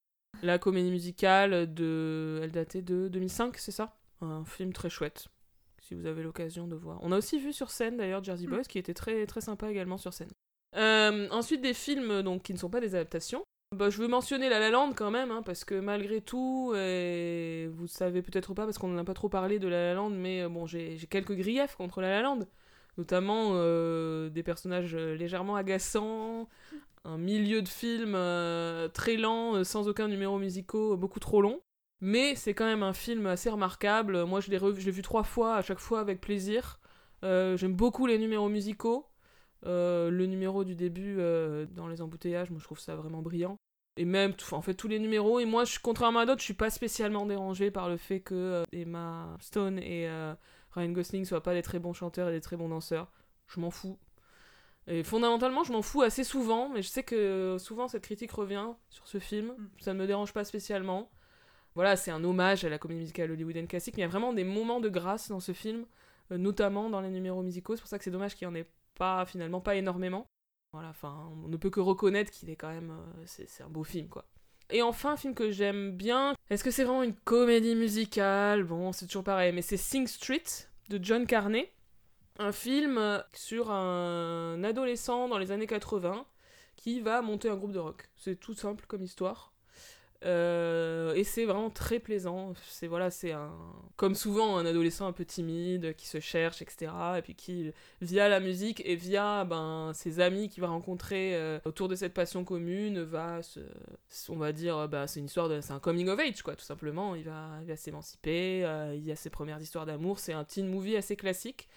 La 0.43 0.59
comédie 0.59 0.91
musicale 0.91 1.73
de, 1.73 2.41
elle 2.43 2.51
datait 2.51 2.83
de 2.83 3.09
2005, 3.09 3.57
c'est 3.57 3.71
ça? 3.71 3.97
Un 4.21 4.45
film 4.45 4.73
très 4.73 4.91
chouette. 4.91 5.29
Si 5.81 5.95
vous 5.95 6.07
avez 6.07 6.23
l'occasion 6.23 6.67
de 6.67 6.75
voir. 6.75 6.99
On 7.03 7.13
a 7.13 7.19
aussi 7.19 7.39
vu 7.39 7.53
sur 7.53 7.71
scène 7.71 7.99
d'ailleurs 7.99 8.25
Jersey 8.25 8.47
Boys, 8.47 8.63
qui 8.63 8.79
était 8.79 8.95
très 8.95 9.27
très 9.27 9.43
sympa 9.43 9.71
également 9.71 9.99
sur 9.99 10.15
scène. 10.15 10.33
Ensuite 11.31 11.61
des 11.61 11.75
films 11.75 12.23
donc 12.23 12.43
qui 12.43 12.55
ne 12.55 12.59
sont 12.59 12.71
pas 12.71 12.81
des 12.81 12.95
adaptations. 12.95 13.45
Bah, 13.75 13.91
je 13.91 13.99
veux 13.99 14.07
mentionner 14.07 14.49
La 14.49 14.61
La 14.61 14.71
Land 14.71 14.93
quand 14.95 15.11
même, 15.11 15.33
hein, 15.33 15.43
parce 15.45 15.65
que 15.65 15.75
malgré 15.75 16.21
tout, 16.21 16.73
et 16.77 17.69
vous 17.73 17.89
savez 17.89 18.23
peut-être 18.23 18.55
pas 18.55 18.67
parce 18.67 18.79
qu'on 18.79 18.87
n'en 18.87 18.99
a 18.99 19.05
pas 19.05 19.15
trop 19.15 19.29
parlé 19.29 19.59
de 19.59 19.67
La 19.67 19.89
La 19.89 19.95
Land, 19.95 20.11
mais 20.11 20.43
euh, 20.43 20.49
bon, 20.49 20.65
j'ai 20.65 20.97
quelques 21.11 21.33
griefs 21.33 21.75
contre 21.75 22.01
La 22.01 22.11
La 22.11 22.23
Land, 22.23 22.41
notamment 22.99 23.51
euh, 23.55 24.29
des 24.29 24.45
personnages 24.45 24.95
euh, 24.95 25.17
légèrement 25.17 25.57
agaçants, 25.57 26.49
un 27.05 27.19
milieu 27.19 27.63
de 27.63 27.69
film 27.69 28.13
très 28.93 29.17
lent, 29.17 29.65
sans 29.65 29.89
aucun 29.89 30.07
numéro 30.07 30.39
musicaux, 30.39 30.97
beaucoup 30.97 31.21
trop 31.21 31.43
long. 31.43 31.61
Mais 32.01 32.37
c'est 32.37 32.55
quand 32.55 32.67
même 32.67 32.85
un 32.85 32.93
film 32.93 33.27
assez 33.27 33.51
remarquable. 33.51 34.25
Moi, 34.25 34.41
je 34.41 34.51
l'ai 34.51 34.59
vu 34.59 35.03
trois 35.03 35.25
fois, 35.25 35.57
à 35.57 35.63
chaque 35.63 35.81
fois 35.81 36.01
avec 36.01 36.21
plaisir. 36.21 36.79
J'aime 37.23 37.75
beaucoup 37.75 38.07
les 38.07 38.19
numéros 38.19 38.49
musicaux. 38.49 39.07
Le 39.65 40.25
numéro 40.27 40.65
du 40.65 40.75
début 40.75 41.17
dans 41.73 41.89
les 41.89 42.01
embouteillages, 42.01 42.51
moi 42.51 42.59
je 42.59 42.65
trouve 42.65 42.81
ça 42.81 42.97
vraiment 42.97 43.21
brillant. 43.21 43.59
Et 43.97 44.05
même, 44.05 44.35
en 44.51 44.61
fait, 44.61 44.75
tous 44.75 44.89
les 44.89 44.99
numéros. 44.99 45.39
Et 45.41 45.45
moi, 45.45 45.65
je, 45.65 45.79
contrairement 45.79 46.21
à 46.21 46.27
d'autres, 46.27 46.41
je 46.41 46.47
suis 46.47 46.55
pas 46.55 46.71
spécialement 46.71 47.27
dérangée 47.27 47.71
par 47.71 47.89
le 47.89 47.97
fait 47.97 48.21
que 48.21 48.65
Emma 48.73 49.37
Stone 49.41 49.79
et 49.79 50.09
Ryan 50.73 50.91
Gosling 50.91 51.25
soient 51.25 51.43
pas 51.43 51.55
des 51.55 51.63
très 51.63 51.79
bons 51.79 51.93
chanteurs 51.93 52.29
et 52.29 52.33
des 52.33 52.41
très 52.41 52.57
bons 52.57 52.69
danseurs. 52.69 53.13
Je 53.47 53.61
m'en 53.61 53.71
fous. 53.71 53.99
Et 54.87 55.03
fondamentalement, 55.03 55.65
je 55.65 55.73
m'en 55.73 55.83
fous 55.83 56.03
assez 56.03 56.25
souvent, 56.25 56.69
mais 56.69 56.83
je 56.83 56.89
sais 56.89 57.03
que 57.03 57.57
souvent 57.59 57.89
cette 57.89 58.03
critique 58.03 58.33
revient 58.33 58.69
sur 58.91 59.07
ce 59.09 59.19
film. 59.19 59.47
Mm. 59.47 59.69
Ça 59.81 59.95
ne 59.95 59.99
me 59.99 60.07
dérange 60.07 60.33
pas 60.33 60.45
spécialement. 60.45 61.11
Voilà, 61.75 61.97
c'est 61.97 62.11
un 62.11 62.23
hommage 62.23 62.65
à 62.65 62.69
la 62.69 62.79
comédie 62.79 63.01
musicale 63.01 63.31
hollywoodienne 63.31 63.67
classique, 63.67 63.97
mais 63.97 64.03
il 64.03 64.07
y 64.07 64.09
a 64.09 64.11
vraiment 64.11 64.33
des 64.33 64.45
moments 64.45 64.81
de 64.81 64.89
grâce 64.89 65.29
dans 65.29 65.41
ce 65.41 65.53
film, 65.53 65.87
euh, 66.31 66.39
notamment 66.39 66.91
dans 66.91 67.01
les 67.01 67.11
numéros 67.11 67.43
musicaux. 67.43 67.75
C'est 67.77 67.83
pour 67.83 67.89
ça 67.89 67.99
que 67.99 68.05
c'est 68.05 68.11
dommage 68.11 68.37
qu'il 68.37 68.47
n'y 68.47 68.53
en 68.53 68.57
ait 68.57 68.69
pas, 68.97 69.25
finalement, 69.27 69.61
pas 69.61 69.75
énormément. 69.75 70.27
Voilà, 70.75 70.89
enfin, 70.89 71.31
on 71.45 71.47
ne 71.47 71.57
peut 71.57 71.71
que 71.71 71.79
reconnaître 71.79 72.33
qu'il 72.33 72.51
est 72.51 72.57
quand 72.57 72.69
même. 72.69 72.91
Euh, 72.91 73.23
c'est 73.27 73.63
un 73.63 73.69
beau 73.69 73.85
film, 73.85 74.09
quoi. 74.09 74.25
Et 74.71 74.83
enfin, 74.83 75.13
un 75.13 75.17
film 75.17 75.33
que 75.33 75.53
j'aime 75.53 75.93
bien. 75.93 76.35
Est-ce 76.51 76.65
que 76.65 76.73
c'est 76.73 76.83
vraiment 76.83 77.05
une 77.05 77.15
comédie 77.15 77.77
musicale? 77.77 78.65
Bon, 78.65 78.91
c'est 78.91 79.07
toujours 79.07 79.23
pareil, 79.23 79.53
mais 79.53 79.63
c'est 79.63 79.77
Sing 79.77 80.09
Street 80.09 80.43
de 80.89 80.99
John 81.01 81.27
Carney 81.27 81.71
un 82.39 82.51
film 82.51 83.23
sur 83.33 83.71
un 83.71 84.63
adolescent 84.65 85.29
dans 85.29 85.39
les 85.39 85.53
années 85.53 85.69
80 85.69 86.27
qui 86.77 87.01
va 87.01 87.23
monter 87.23 87.49
un 87.49 87.57
groupe 87.57 87.73
de 87.73 87.79
rock. 87.79 88.11
C'est 88.17 88.39
tout 88.39 88.55
simple 88.55 88.85
comme 88.87 89.05
histoire. 89.05 89.54
Euh, 90.25 91.15
et 91.15 91.25
c'est 91.25 91.45
vraiment 91.45 91.71
très 91.71 91.99
plaisant. 91.99 92.55
C'est 92.67 92.87
voilà, 92.87 93.11
c'est 93.11 93.33
un 93.33 93.53
comme 93.97 94.15
souvent 94.15 94.57
un 94.57 94.67
adolescent 94.67 95.07
un 95.07 95.13
peu 95.13 95.25
timide 95.25 95.95
qui 95.97 96.07
se 96.07 96.21
cherche, 96.21 96.63
etc. 96.63 96.93
Et 97.19 97.23
puis 97.23 97.35
qui 97.35 97.73
via 98.01 98.29
la 98.29 98.41
musique 98.41 98.83
et 98.87 98.97
via 98.97 99.45
ben 99.45 99.93
ses 99.95 100.21
amis 100.21 100.49
qu'il 100.49 100.63
va 100.63 100.69
rencontrer 100.69 101.35
euh, 101.35 101.59
autour 101.65 101.89
de 101.89 101.95
cette 101.95 102.15
passion 102.15 102.45
commune 102.45 103.03
va 103.03 103.43
se, 103.43 103.61
on 104.29 104.37
va 104.37 104.53
dire 104.53 104.89
bah 104.89 105.07
c'est 105.07 105.21
une 105.21 105.27
histoire 105.27 105.51
c'est 105.63 105.73
un 105.73 105.81
coming 105.81 106.09
of 106.09 106.19
age 106.19 106.43
quoi 106.43 106.57
tout 106.57 106.65
simplement. 106.65 107.15
Il 107.15 107.25
va 107.25 107.59
il 107.63 107.69
va 107.69 107.77
s'émanciper. 107.77 108.65
Euh, 108.65 108.95
il 108.95 109.05
y 109.05 109.13
a 109.13 109.17
ses 109.17 109.31
premières 109.31 109.61
histoires 109.61 109.87
d'amour. 109.87 110.19
C'est 110.21 110.33
un 110.33 110.45
teen 110.45 110.69
movie 110.69 110.97
assez 110.97 111.17
classique 111.17 111.69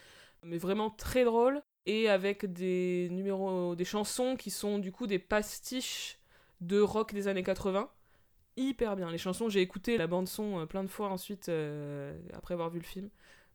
mais 0.44 0.58
vraiment 0.58 0.89
très 0.89 1.25
drôle 1.25 1.62
et 1.86 2.10
avec 2.10 2.46
des 2.51 3.08
numéros, 3.12 3.75
des 3.75 3.86
chansons 3.86 4.36
qui 4.36 4.51
sont 4.51 4.77
du 4.77 4.92
coup 4.92 5.08
des 5.08 5.20
pastiches 5.20 6.20
de 6.62 6.80
rock 6.80 7.13
des 7.13 7.27
années 7.27 7.44
80. 7.44 7.89
Hyper 8.58 8.96
bien. 8.96 9.10
Les 9.12 9.18
chansons, 9.18 9.50
j'ai 9.50 9.62
écouté 9.62 9.98
la 9.98 10.08
bande 10.08 10.28
son 10.28 10.60
euh, 10.60 10.66
plein 10.66 10.84
de 10.84 10.90
fois 10.90 11.10
ensuite 11.10 11.48
euh, 11.48 12.18
après 12.34 12.56
avoir 12.56 12.70
vu 12.70 12.80
le 12.80 12.86
film. 12.86 13.10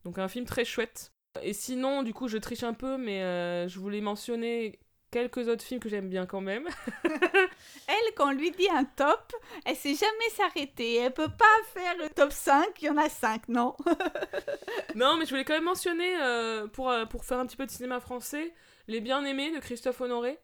Donc 0.05 0.19
un 0.19 0.29
film 0.29 0.47
très 0.47 0.65
chouette. 0.65 1.13
Et 1.43 1.53
sinon, 1.53 2.03
du 2.03 2.13
coup, 2.13 2.29
je 2.29 2.39
triche 2.39 2.63
un 2.63 2.75
peu, 2.75 2.99
mais 2.99 3.23
euh, 3.23 3.69
je 3.69 3.79
voulais 3.79 4.01
mentionner 4.01 4.79
quelques 5.11 5.49
autres 5.49 5.65
films 5.65 5.81
que 5.81 5.89
j'aime 5.89 6.09
bien 6.09 6.27
quand 6.27 6.41
même. 6.41 6.69
elle, 7.05 8.15
quand 8.17 8.29
on 8.29 8.33
lui 8.33 8.51
dit 8.51 8.69
un 8.71 8.85
top, 8.85 9.33
elle 9.65 9.77
sait 9.77 9.95
jamais 9.95 10.31
s'arrêter. 10.35 10.97
Elle 10.97 11.13
peut 11.13 11.29
pas 11.29 11.45
faire 11.73 11.97
le 11.99 12.09
top 12.11 12.33
5, 12.33 12.67
il 12.81 12.87
y 12.87 12.91
en 12.91 12.97
a 12.97 13.09
5, 13.09 13.49
non? 13.49 13.77
Non, 14.95 15.17
mais 15.17 15.25
je 15.25 15.31
voulais 15.31 15.45
quand 15.45 15.55
même 15.55 15.65
mentionner, 15.65 16.21
euh, 16.21 16.67
pour, 16.67 16.93
pour 17.09 17.25
faire 17.25 17.39
un 17.39 17.47
petit 17.47 17.57
peu 17.57 17.65
de 17.65 17.71
cinéma 17.71 17.99
français, 17.99 18.53
Les 18.89 19.01
Bien-Aimés 19.01 19.55
de 19.55 19.59
Christophe 19.59 20.01
Honoré, 20.03 20.39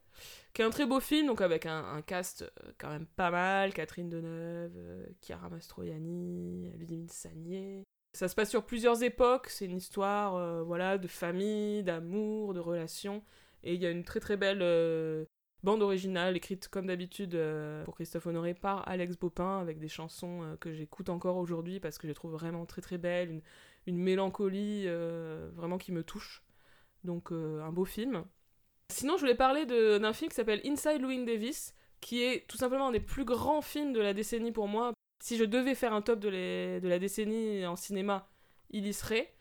qui 0.52 0.62
est 0.62 0.64
un 0.64 0.70
très 0.70 0.86
beau 0.86 1.00
film, 1.00 1.26
donc 1.26 1.40
avec 1.40 1.66
un, 1.66 2.02
cast 2.02 2.42
euh, 2.42 2.72
quand 2.78 2.90
même 2.90 3.06
pas 3.06 3.30
mal, 3.30 3.72
Catherine 3.72 4.08
Deneuve, 4.08 5.06
Chiara 5.20 5.48
Mastroianni, 5.48 6.72
Ludivine 6.76 7.08
Sagnier. 7.08 7.84
Ça 8.12 8.28
se 8.28 8.34
passe 8.34 8.50
sur 8.50 8.64
plusieurs 8.64 9.02
époques, 9.02 9.48
c'est 9.48 9.66
une 9.66 9.76
histoire 9.76 10.64
voilà, 10.64 10.96
de 10.98 11.06
famille, 11.06 11.82
d'amour, 11.82 12.54
de 12.54 12.60
relations. 12.60 13.22
Et 13.62 13.74
il 13.74 13.80
y 13.80 13.86
a 13.86 13.90
une 13.90 14.04
très 14.04 14.20
très 14.20 14.36
belle 14.36 14.62
euh, 14.62 15.24
bande 15.62 15.82
originale 15.82 16.36
écrite 16.36 16.68
comme 16.68 16.86
d'habitude 16.86 17.34
euh, 17.34 17.84
pour 17.84 17.94
Christophe 17.96 18.26
Honoré 18.26 18.54
par 18.54 18.88
Alex 18.88 19.16
Bopin 19.16 19.60
avec 19.60 19.78
des 19.78 19.88
chansons 19.88 20.42
euh, 20.42 20.56
que 20.56 20.72
j'écoute 20.72 21.08
encore 21.08 21.36
aujourd'hui 21.36 21.80
parce 21.80 21.98
que 21.98 22.06
je 22.06 22.08
les 22.08 22.14
trouve 22.14 22.32
vraiment 22.32 22.66
très 22.66 22.82
très 22.82 22.98
belles, 22.98 23.30
une, 23.30 23.42
une 23.86 23.98
mélancolie 23.98 24.86
vraiment 25.54 25.78
qui 25.78 25.92
me 25.92 26.02
touche. 26.02 26.42
Donc 27.04 27.32
un 27.32 27.72
beau 27.72 27.84
film. 27.84 28.24
Sinon, 28.90 29.16
je 29.16 29.20
voulais 29.20 29.34
parler 29.34 29.66
d'un 29.66 30.12
film 30.12 30.30
qui 30.30 30.34
s'appelle 30.34 30.60
Inside 30.64 31.00
Louis 31.00 31.24
Davis, 31.24 31.74
qui 32.00 32.22
est 32.22 32.46
tout 32.48 32.56
simplement 32.56 32.88
un 32.88 32.92
des 32.92 33.00
plus 33.00 33.24
grands 33.24 33.62
films 33.62 33.92
de 33.92 34.00
la 34.00 34.14
décennie 34.14 34.52
pour 34.52 34.68
moi. 34.68 34.92
Si 35.22 35.36
je 35.36 35.44
devais 35.44 35.74
faire 35.74 35.92
un 35.92 36.02
top 36.02 36.20
de, 36.20 36.80
la 36.82 36.98
décennie 36.98 37.66
en 37.66 37.76
cinéma, 37.76 38.28
il 38.70 38.86
y 38.86 38.92
serait. 38.92 39.32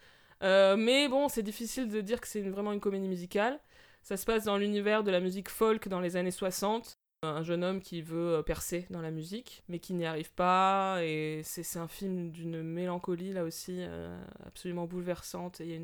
mais 0.41 1.07
bon, 1.07 1.27
c'est 1.29 1.43
difficile 1.43 1.89
de 1.89 2.01
dire 2.01 2.21
que 2.21 2.27
c'est 2.27 2.41
vraiment 2.41 2.73
une 2.73 2.79
comédie 2.79 3.07
musicale. 3.07 3.59
Ça 4.07 4.15
se 4.15 4.25
passe 4.25 4.45
dans 4.45 4.55
l'univers 4.55 5.03
de 5.03 5.11
la 5.11 5.19
musique 5.19 5.49
folk 5.49 5.89
dans 5.89 5.99
les 5.99 6.15
années 6.15 6.31
60. 6.31 6.93
Un 7.23 7.43
jeune 7.43 7.61
homme 7.61 7.81
qui 7.81 8.01
veut 8.01 8.35
euh, 8.35 8.41
percer 8.41 8.85
dans 8.89 9.01
la 9.01 9.11
musique, 9.11 9.63
mais 9.67 9.79
qui 9.79 9.93
n'y 9.93 10.05
arrive 10.05 10.31
pas. 10.31 10.99
Et 11.03 11.41
c'est 11.43 11.77
un 11.77 11.89
film 11.89 12.31
d'une 12.31 12.63
mélancolie, 12.63 13.33
là 13.33 13.43
aussi, 13.43 13.79
euh, 13.79 14.17
absolument 14.45 14.85
bouleversante. 14.85 15.59
Et 15.59 15.81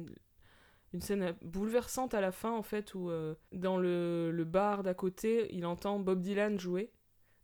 une, 0.94 1.02
scène 1.02 1.36
bouleversante 1.42 2.14
à 2.14 2.22
la 2.22 2.32
fin, 2.32 2.52
en 2.52 2.64
fait, 2.64 2.94
où 2.96 3.10
euh, 3.10 3.36
dans 3.52 3.78
le, 3.78 4.32
le 4.32 4.44
bar 4.44 4.84
d'à 4.84 4.94
côté, 4.94 5.48
il 5.54 5.66
entend 5.66 6.00
Bob 6.00 6.22
Dylan 6.22 6.60
jouer. 6.60 6.92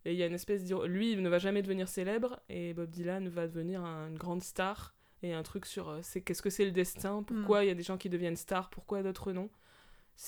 Et 0.04 0.12
il 0.12 0.18
y 0.18 0.22
a 0.22 0.26
une 0.26 0.34
espèce 0.34 0.64
de... 0.64 0.86
Lui, 0.86 1.12
il 1.12 1.22
ne 1.22 1.28
va 1.28 1.38
jamais 1.38 1.62
devenir 1.62 1.88
célèbre, 1.88 2.40
et 2.48 2.72
Bob 2.74 2.90
Dylan 2.90 3.28
va 3.28 3.46
devenir 3.46 3.84
une 3.84 4.16
grande 4.16 4.42
star. 4.42 4.94
Et 5.22 5.34
un 5.34 5.42
truc 5.42 5.66
sur 5.66 5.98
c'est 6.00 6.22
qu'est-ce 6.22 6.40
que 6.40 6.48
c'est 6.48 6.64
le 6.64 6.70
destin, 6.70 7.22
pourquoi 7.22 7.60
hmm. 7.60 7.64
il 7.64 7.66
y 7.66 7.70
a 7.70 7.74
des 7.74 7.82
gens 7.82 7.98
qui 7.98 8.08
deviennent 8.08 8.36
stars, 8.36 8.70
pourquoi 8.70 9.02
d'autres 9.02 9.32
non. 9.32 9.50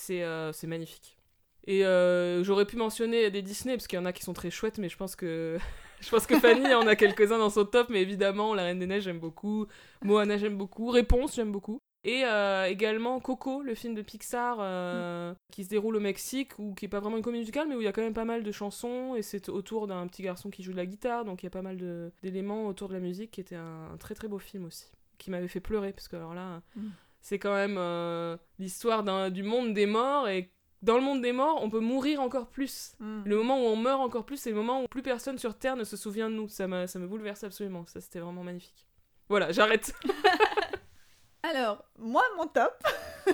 Euh, 0.09 0.51
c'est 0.51 0.67
magnifique. 0.67 1.17
Et 1.65 1.85
euh, 1.85 2.43
j'aurais 2.43 2.65
pu 2.65 2.75
mentionner 2.75 3.31
des 3.31 3.41
Disney, 3.41 3.75
parce 3.75 3.87
qu'il 3.87 3.97
y 3.97 4.01
en 4.01 4.05
a 4.05 4.13
qui 4.13 4.23
sont 4.23 4.33
très 4.33 4.51
chouettes, 4.51 4.79
mais 4.79 4.89
je 4.89 4.97
pense 4.97 5.15
que, 5.15 5.57
je 6.01 6.09
pense 6.09 6.27
que 6.27 6.37
Fanny 6.39 6.73
en 6.73 6.87
a 6.87 6.95
quelques-uns 6.95 7.37
dans 7.37 7.49
son 7.49 7.65
top, 7.65 7.89
mais 7.89 8.01
évidemment, 8.01 8.53
La 8.53 8.63
Reine 8.63 8.79
des 8.79 8.87
Neiges, 8.87 9.03
j'aime 9.03 9.19
beaucoup. 9.19 9.67
Moana, 10.01 10.37
j'aime 10.37 10.57
beaucoup. 10.57 10.89
Réponse, 10.89 11.35
j'aime 11.35 11.51
beaucoup. 11.51 11.79
Et 12.05 12.25
euh, 12.25 12.65
également 12.65 13.19
Coco, 13.21 13.61
le 13.61 13.75
film 13.75 13.93
de 13.95 14.01
Pixar 14.01 14.57
qui 15.51 15.63
se 15.63 15.69
déroule 15.69 15.95
au 15.95 16.01
Mexique, 16.01 16.59
ou 16.59 16.73
qui 16.73 16.85
est 16.85 16.89
pas 16.89 16.99
vraiment 16.99 17.17
une 17.17 17.23
comédie 17.23 17.41
musicale, 17.41 17.67
mais 17.69 17.75
où 17.75 17.81
il 17.81 17.85
y 17.85 17.87
a 17.87 17.93
quand 17.93 18.01
même 18.01 18.13
pas 18.13 18.25
mal 18.25 18.43
de 18.43 18.51
chansons, 18.51 19.15
et 19.15 19.21
c'est 19.21 19.49
autour 19.49 19.87
d'un 19.87 20.05
petit 20.07 20.21
garçon 20.21 20.49
qui 20.49 20.63
joue 20.63 20.71
de 20.71 20.77
la 20.77 20.85
guitare, 20.85 21.23
donc 21.23 21.43
il 21.43 21.45
y 21.45 21.47
a 21.47 21.51
pas 21.51 21.61
mal 21.61 21.77
d'éléments 22.21 22.67
autour 22.67 22.89
de 22.89 22.93
la 22.93 22.99
musique, 22.99 23.31
qui 23.31 23.41
était 23.41 23.55
un, 23.55 23.95
très 23.99 24.15
très 24.15 24.27
beau 24.27 24.39
film 24.39 24.65
aussi, 24.65 24.91
qui 25.17 25.31
m'avait 25.31 25.47
fait 25.47 25.61
pleurer, 25.61 25.93
parce 25.93 26.07
que 26.07 26.15
alors 26.17 26.33
là, 26.33 26.61
mm 26.75 26.89
c'est 27.23 27.39
quand 27.39 27.53
même 27.53 27.77
euh, 27.79 28.37
l'histoire 28.59 29.31
du 29.31 29.43
monde 29.43 29.73
des 29.73 29.85
morts 29.85 30.27
et 30.27 30.51
dans 30.81 30.97
le 30.97 31.01
monde 31.01 31.21
des 31.21 31.31
morts, 31.31 31.59
on 31.63 31.69
peut 31.69 31.79
mourir 31.79 32.19
encore 32.19 32.49
plus. 32.49 32.95
Hmm. 32.99 33.21
Le 33.25 33.37
moment 33.37 33.57
où 33.57 33.65
on 33.65 33.77
meurt 33.77 34.01
encore 34.01 34.25
plus, 34.25 34.35
c'est 34.35 34.49
le 34.49 34.57
moment 34.57 34.83
où 34.83 34.87
plus 34.89 35.01
personne 35.01 35.37
sur 35.37 35.57
Terre 35.57 35.77
ne 35.77 35.85
se 35.85 35.95
souvient 35.95 36.29
de 36.29 36.35
nous. 36.35 36.49
Ça, 36.49 36.67
ça 36.87 36.99
me 36.99 37.07
bouleverse 37.07 37.45
absolument. 37.45 37.85
Ça, 37.85 38.01
c'était 38.01 38.19
vraiment 38.19 38.43
magnifique. 38.43 38.85
Voilà, 39.29 39.53
j'arrête. 39.53 39.95
Alors, 41.43 41.85
moi, 42.03 42.23
mon 42.37 42.47
top. 42.47 42.73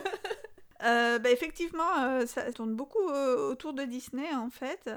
Euh, 0.81 1.19
bah, 1.19 1.29
effectivement, 1.29 2.03
euh, 2.03 2.25
ça 2.25 2.53
tourne 2.53 2.73
beaucoup 2.73 3.03
autour 3.03 3.73
de 3.73 3.83
Disney, 3.83 4.33
en 4.33 4.49
fait. 4.49 4.89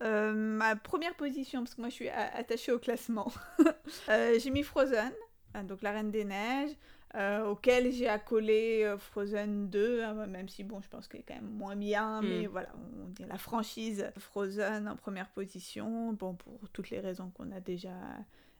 ma 0.00 0.74
première 0.74 1.14
position, 1.14 1.62
parce 1.62 1.76
que 1.76 1.80
moi, 1.80 1.88
je 1.88 1.94
suis 1.94 2.08
attachée 2.08 2.72
au 2.72 2.80
classement. 2.80 3.32
J'ai 4.08 4.50
mis 4.50 4.64
Frozen, 4.64 5.12
donc 5.68 5.82
La 5.82 5.92
Reine 5.92 6.10
des 6.10 6.24
Neiges. 6.24 6.74
Euh, 7.16 7.44
auquel 7.44 7.90
j'ai 7.90 8.06
accolé 8.06 8.84
euh, 8.84 8.96
Frozen 8.96 9.68
2, 9.68 10.02
hein, 10.04 10.26
même 10.26 10.48
si 10.48 10.62
bon, 10.62 10.80
je 10.80 10.88
pense 10.88 11.08
qu'il 11.08 11.18
est 11.18 11.24
quand 11.24 11.34
même 11.34 11.50
moins 11.50 11.74
bien, 11.74 12.22
mais 12.22 12.46
mm. 12.46 12.50
voilà, 12.50 12.68
on 12.76 13.08
dit 13.08 13.24
la 13.28 13.36
franchise 13.36 14.06
Frozen 14.16 14.86
en 14.86 14.94
première 14.94 15.28
position, 15.30 16.12
bon, 16.12 16.34
pour 16.34 16.60
toutes 16.72 16.90
les 16.90 17.00
raisons 17.00 17.30
qu'on 17.30 17.50
a 17.50 17.58
déjà 17.58 17.96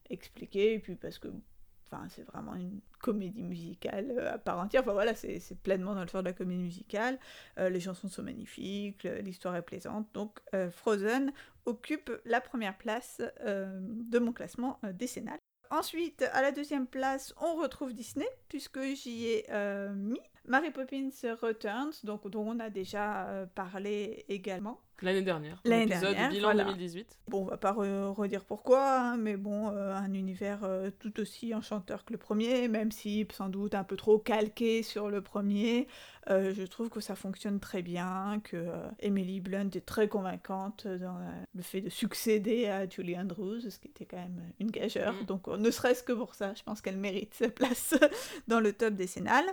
expliquées, 0.08 0.74
et 0.74 0.78
puis 0.80 0.96
parce 0.96 1.20
que 1.20 1.28
enfin, 1.90 2.06
c'est 2.08 2.22
vraiment 2.24 2.54
une 2.54 2.80
comédie 3.00 3.42
musicale 3.42 4.10
euh, 4.10 4.34
à 4.34 4.38
part 4.38 4.58
entière, 4.58 4.82
enfin 4.82 4.92
voilà, 4.92 5.14
c'est 5.14 5.40
pleinement 5.62 5.94
dans 5.94 6.02
le 6.02 6.08
sort 6.08 6.22
de 6.22 6.28
la 6.28 6.32
comédie 6.32 6.62
musicale, 6.62 7.18
les 7.56 7.80
chansons 7.80 8.08
sont 8.08 8.22
magnifiques, 8.22 9.04
l'histoire 9.22 9.56
est 9.56 9.62
plaisante, 9.62 10.08
donc 10.14 10.40
Frozen 10.70 11.32
occupe 11.66 12.10
la 12.24 12.40
première 12.40 12.76
place 12.76 13.20
de 13.46 14.18
mon 14.18 14.32
classement 14.32 14.78
décennal. 14.94 15.38
Ensuite, 15.72 16.22
à 16.32 16.42
la 16.42 16.50
deuxième 16.50 16.88
place, 16.88 17.32
on 17.40 17.54
retrouve 17.54 17.92
Disney, 17.92 18.26
puisque 18.48 18.80
j'y 18.80 19.26
ai 19.26 19.46
euh, 19.50 19.94
mis 19.94 20.20
Mary 20.46 20.70
Poppins 20.70 21.10
Returns, 21.40 21.92
donc, 22.04 22.28
dont 22.28 22.44
on 22.46 22.58
a 22.60 22.70
déjà 22.70 23.26
euh, 23.26 23.46
parlé 23.46 24.24
également. 24.28 24.80
L'année 25.02 25.22
dernière. 25.22 25.58
L'année 25.64 25.86
dernière. 25.86 26.28
bilan 26.28 26.54
2018. 26.54 27.20
Bon, 27.28 27.42
on 27.42 27.44
va 27.44 27.56
pas 27.56 27.72
redire 27.72 28.44
pourquoi, 28.44 29.00
hein, 29.00 29.16
mais 29.16 29.36
bon, 29.36 29.70
euh, 29.70 29.94
un 29.94 30.12
univers 30.12 30.64
euh, 30.64 30.90
tout 30.98 31.20
aussi 31.20 31.54
enchanteur 31.54 32.04
que 32.04 32.12
le 32.12 32.18
premier, 32.18 32.68
même 32.68 32.92
si 32.92 33.26
sans 33.32 33.48
doute 33.48 33.74
un 33.74 33.84
peu 33.84 33.96
trop 33.96 34.18
calqué 34.18 34.82
sur 34.82 35.08
le 35.08 35.22
premier. 35.22 35.88
Je 36.28 36.64
trouve 36.66 36.90
que 36.90 37.00
ça 37.00 37.16
fonctionne 37.16 37.58
très 37.58 37.82
bien, 37.82 38.40
que 38.44 38.68
Emily 39.00 39.40
Blunt 39.40 39.70
est 39.74 39.84
très 39.84 40.06
convaincante 40.06 40.86
dans 40.86 41.18
le 41.54 41.62
fait 41.62 41.80
de 41.80 41.88
succéder 41.88 42.66
à 42.68 42.88
Julie 42.88 43.18
Andrews, 43.18 43.60
ce 43.62 43.78
qui 43.80 43.88
était 43.88 44.04
quand 44.04 44.18
même 44.18 44.40
une 44.60 44.70
gageure. 44.70 45.14
Mm. 45.14 45.24
Donc, 45.24 45.48
ne 45.48 45.70
serait-ce 45.72 46.04
que 46.04 46.12
pour 46.12 46.36
ça, 46.36 46.54
je 46.54 46.62
pense 46.62 46.82
qu'elle 46.82 46.98
mérite 46.98 47.34
sa 47.34 47.48
place 47.48 47.96
dans 48.46 48.60
le 48.60 48.72
top 48.72 48.94
décennal. 48.94 49.44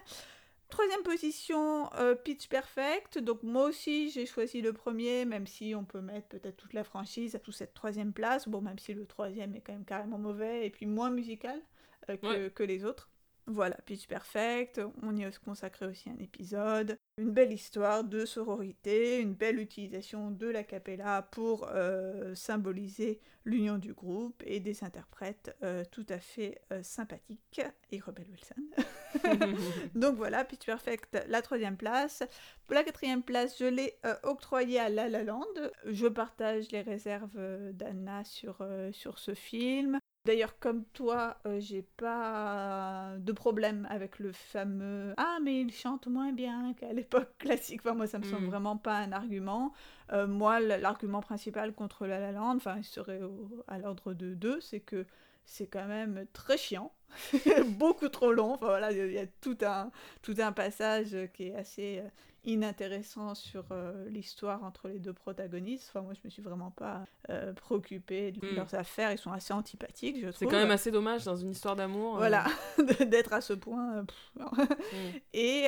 Troisième 0.69 1.01
position, 1.03 1.89
euh, 1.95 2.13
Pitch 2.15 2.50
Perfect. 2.50 3.19
Donc 3.19 3.41
moi 3.43 3.65
aussi 3.65 4.09
j'ai 4.09 4.25
choisi 4.25 4.62
le 4.62 4.74
premier, 4.74 5.24
même 5.25 5.47
si 5.47 5.74
on 5.75 5.86
peut 5.86 6.01
mettre 6.01 6.27
peut-être 6.27 6.57
toute 6.57 6.74
la 6.74 6.83
franchise 6.83 7.39
sous 7.43 7.51
cette 7.53 7.74
troisième 7.74 8.12
place. 8.13 8.47
Bon, 8.50 8.62
même 8.62 8.77
si 8.77 8.93
le 8.93 9.05
troisième 9.05 9.55
est 9.55 9.62
quand 9.62 9.71
même 9.74 9.86
carrément 9.86 10.17
mauvais 10.17 10.65
et 10.65 10.69
puis 10.69 10.86
moins 10.86 11.09
musical 11.09 11.62
euh, 12.09 12.17
que, 12.17 12.27
Ouais. 12.27 12.51
que 12.51 12.63
les 12.63 12.83
autres. 12.83 13.09
Voilà, 13.49 13.77
Pitch 13.85 14.07
Perfect, 14.07 14.81
on 15.01 15.15
y 15.15 15.23
a 15.23 15.31
consacré 15.31 15.85
aussi 15.85 16.09
un 16.09 16.17
épisode. 16.17 16.97
Une 17.17 17.31
belle 17.31 17.53
histoire 17.53 18.03
de 18.03 18.25
sororité, 18.25 19.21
une 19.21 19.35
belle 19.35 19.59
utilisation 19.59 20.31
de 20.31 20.47
la 20.47 20.65
cappella 20.65 21.21
pour 21.31 21.65
euh, 21.69 22.35
symboliser 22.35 23.21
l'union 23.45 23.77
du 23.77 23.93
groupe 23.93 24.43
et 24.45 24.59
des 24.59 24.83
interprètes 24.83 25.55
euh, 25.63 25.85
tout 25.89 26.05
à 26.09 26.19
fait 26.19 26.59
euh, 26.73 26.83
sympathiques 26.83 27.61
et 27.89 27.99
Rebel 28.01 28.27
Wilson. 28.29 29.55
Donc 29.95 30.17
voilà, 30.17 30.43
Pitch 30.43 30.65
Perfect, 30.65 31.17
la 31.29 31.41
troisième 31.41 31.77
place. 31.77 32.23
Pour 32.65 32.75
la 32.75 32.83
quatrième 32.83 33.23
place, 33.23 33.57
je 33.57 33.65
l'ai 33.65 33.97
octroyée 34.23 34.79
à 34.79 34.89
La 34.89 35.07
La 35.07 35.23
Land. 35.23 35.45
Je 35.85 36.07
partage 36.07 36.69
les 36.71 36.81
réserves 36.81 37.71
d'Anna 37.71 38.25
sur, 38.25 38.57
sur 38.91 39.19
ce 39.19 39.33
film. 39.33 39.99
D'ailleurs, 40.27 40.60
comme 40.60 40.84
toi, 40.93 41.38
euh, 41.46 41.60
j'ai 41.60 41.81
pas 41.81 43.13
de 43.17 43.31
problème 43.31 43.88
avec 43.89 44.19
le 44.19 44.31
fameux 44.34 45.13
Ah, 45.17 45.38
mais 45.43 45.62
il 45.62 45.72
chante 45.72 46.07
moins 46.07 46.34
bien 46.34 46.74
qu'à 46.74 46.91
l'époque 46.93 47.29
classique. 47.39 47.81
Enfin, 47.86 47.96
moi, 47.96 48.07
ça 48.07 48.19
me 48.19 48.24
semble 48.24 48.46
Mm. 48.46 48.50
vraiment 48.50 48.77
pas 48.77 48.98
un 48.98 49.12
argument. 49.13 49.74
Euh, 50.12 50.27
moi, 50.27 50.60
l'argument 50.60 51.22
principal 51.22 51.74
contre 51.74 52.05
La 52.07 52.19
La 52.19 52.31
Land, 52.31 52.55
enfin, 52.57 52.75
il 52.77 52.84
serait 52.84 53.22
au- 53.22 53.63
à 53.67 53.77
l'ordre 53.79 54.13
de 54.13 54.34
deux, 54.34 54.60
c'est 54.62 54.81
que 54.81 55.05
c'est 55.46 55.67
quand 55.67 55.88
même 55.88 56.25
très 56.34 56.57
chiant, 56.57 56.91
beaucoup 57.79 58.10
trop 58.10 58.31
long. 58.34 58.53
Enfin 58.55 58.67
voilà, 58.67 58.91
il 58.91 58.98
y 58.98 59.01
a- 59.01 59.05
il 59.07 59.13
y 59.13 59.19
a 59.19 59.27
tout 59.41 59.57
un, 59.63 59.91
tout 60.22 60.36
un 60.39 60.51
passage 60.51 61.15
qui 61.34 61.48
est 61.50 61.55
assez 61.55 62.00
euh, 62.00 62.10
inintéressant 62.47 63.35
sur 63.35 63.65
euh, 63.71 64.07
l'histoire 64.09 64.63
entre 64.63 64.87
les 64.87 64.97
deux 64.99 65.13
protagonistes. 65.13 65.89
Enfin 65.89 66.01
moi, 66.01 66.13
je 66.15 66.21
me 66.23 66.29
suis 66.31 66.41
vraiment 66.41 66.71
pas 66.71 67.05
euh, 67.29 67.53
préoccupée 67.53 68.31
de 68.31 68.39
Mm. 68.45 68.55
leurs 68.55 68.73
affaires. 68.73 69.11
Ils 69.11 69.17
sont 69.17 69.31
assez 69.31 69.53
antipathiques, 69.53 70.15
je 70.17 70.21
trouve. 70.29 70.33
C'est 70.37 70.45
quand 70.47 70.57
même 70.57 70.71
assez 70.71 70.89
dommage 70.89 71.23
dans 71.25 71.35
une 71.35 71.51
histoire 71.51 71.75
d'amour. 71.75 72.15
euh, 72.15 72.17
Voilà, 72.19 72.45
d'être 73.07 73.33
à 73.33 73.41
ce 73.41 73.53
point. 73.53 73.97
euh, 73.97 74.03
pff, 74.03 74.31
non. 74.39 74.65
mm. 74.65 75.11
Et 75.33 75.67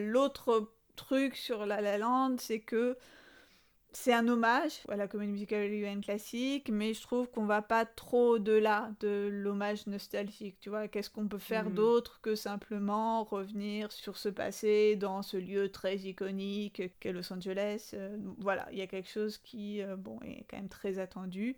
l'autre 0.00 0.70
truc 0.96 1.36
sur 1.36 1.64
La 1.66 1.80
La 1.80 1.96
Land, 1.98 2.36
c'est 2.38 2.60
que 2.60 2.96
c'est 3.98 4.12
un 4.12 4.28
hommage 4.28 4.82
à 4.90 4.96
la 4.96 5.08
comédie 5.08 5.32
musicale 5.32 5.64
hollywoodienne 5.64 6.02
classique, 6.02 6.68
mais 6.70 6.92
je 6.92 7.00
trouve 7.00 7.30
qu'on 7.30 7.46
va 7.46 7.62
pas 7.62 7.86
trop 7.86 8.34
au-delà 8.34 8.90
de 9.00 9.28
l'hommage 9.32 9.86
nostalgique. 9.86 10.58
Tu 10.60 10.68
vois, 10.68 10.86
qu'est-ce 10.86 11.08
qu'on 11.08 11.28
peut 11.28 11.38
faire 11.38 11.70
Mhm. 11.70 11.74
d'autre 11.74 12.20
que 12.20 12.34
simplement 12.34 13.24
revenir 13.24 13.90
sur 13.92 14.18
ce 14.18 14.28
passé 14.28 14.96
dans 14.96 15.22
ce 15.22 15.38
lieu 15.38 15.70
très 15.70 15.96
iconique 15.96 16.82
qu'est 17.00 17.12
Los 17.12 17.32
Angeles. 17.32 17.92
Euh, 17.94 18.16
voilà, 18.38 18.68
il 18.70 18.78
y 18.78 18.82
a 18.82 18.86
quelque 18.86 19.08
chose 19.08 19.38
qui, 19.38 19.80
euh, 19.82 19.96
bon, 19.96 20.18
est 20.24 20.44
quand 20.50 20.58
même 20.58 20.68
très 20.68 20.98
attendu. 20.98 21.56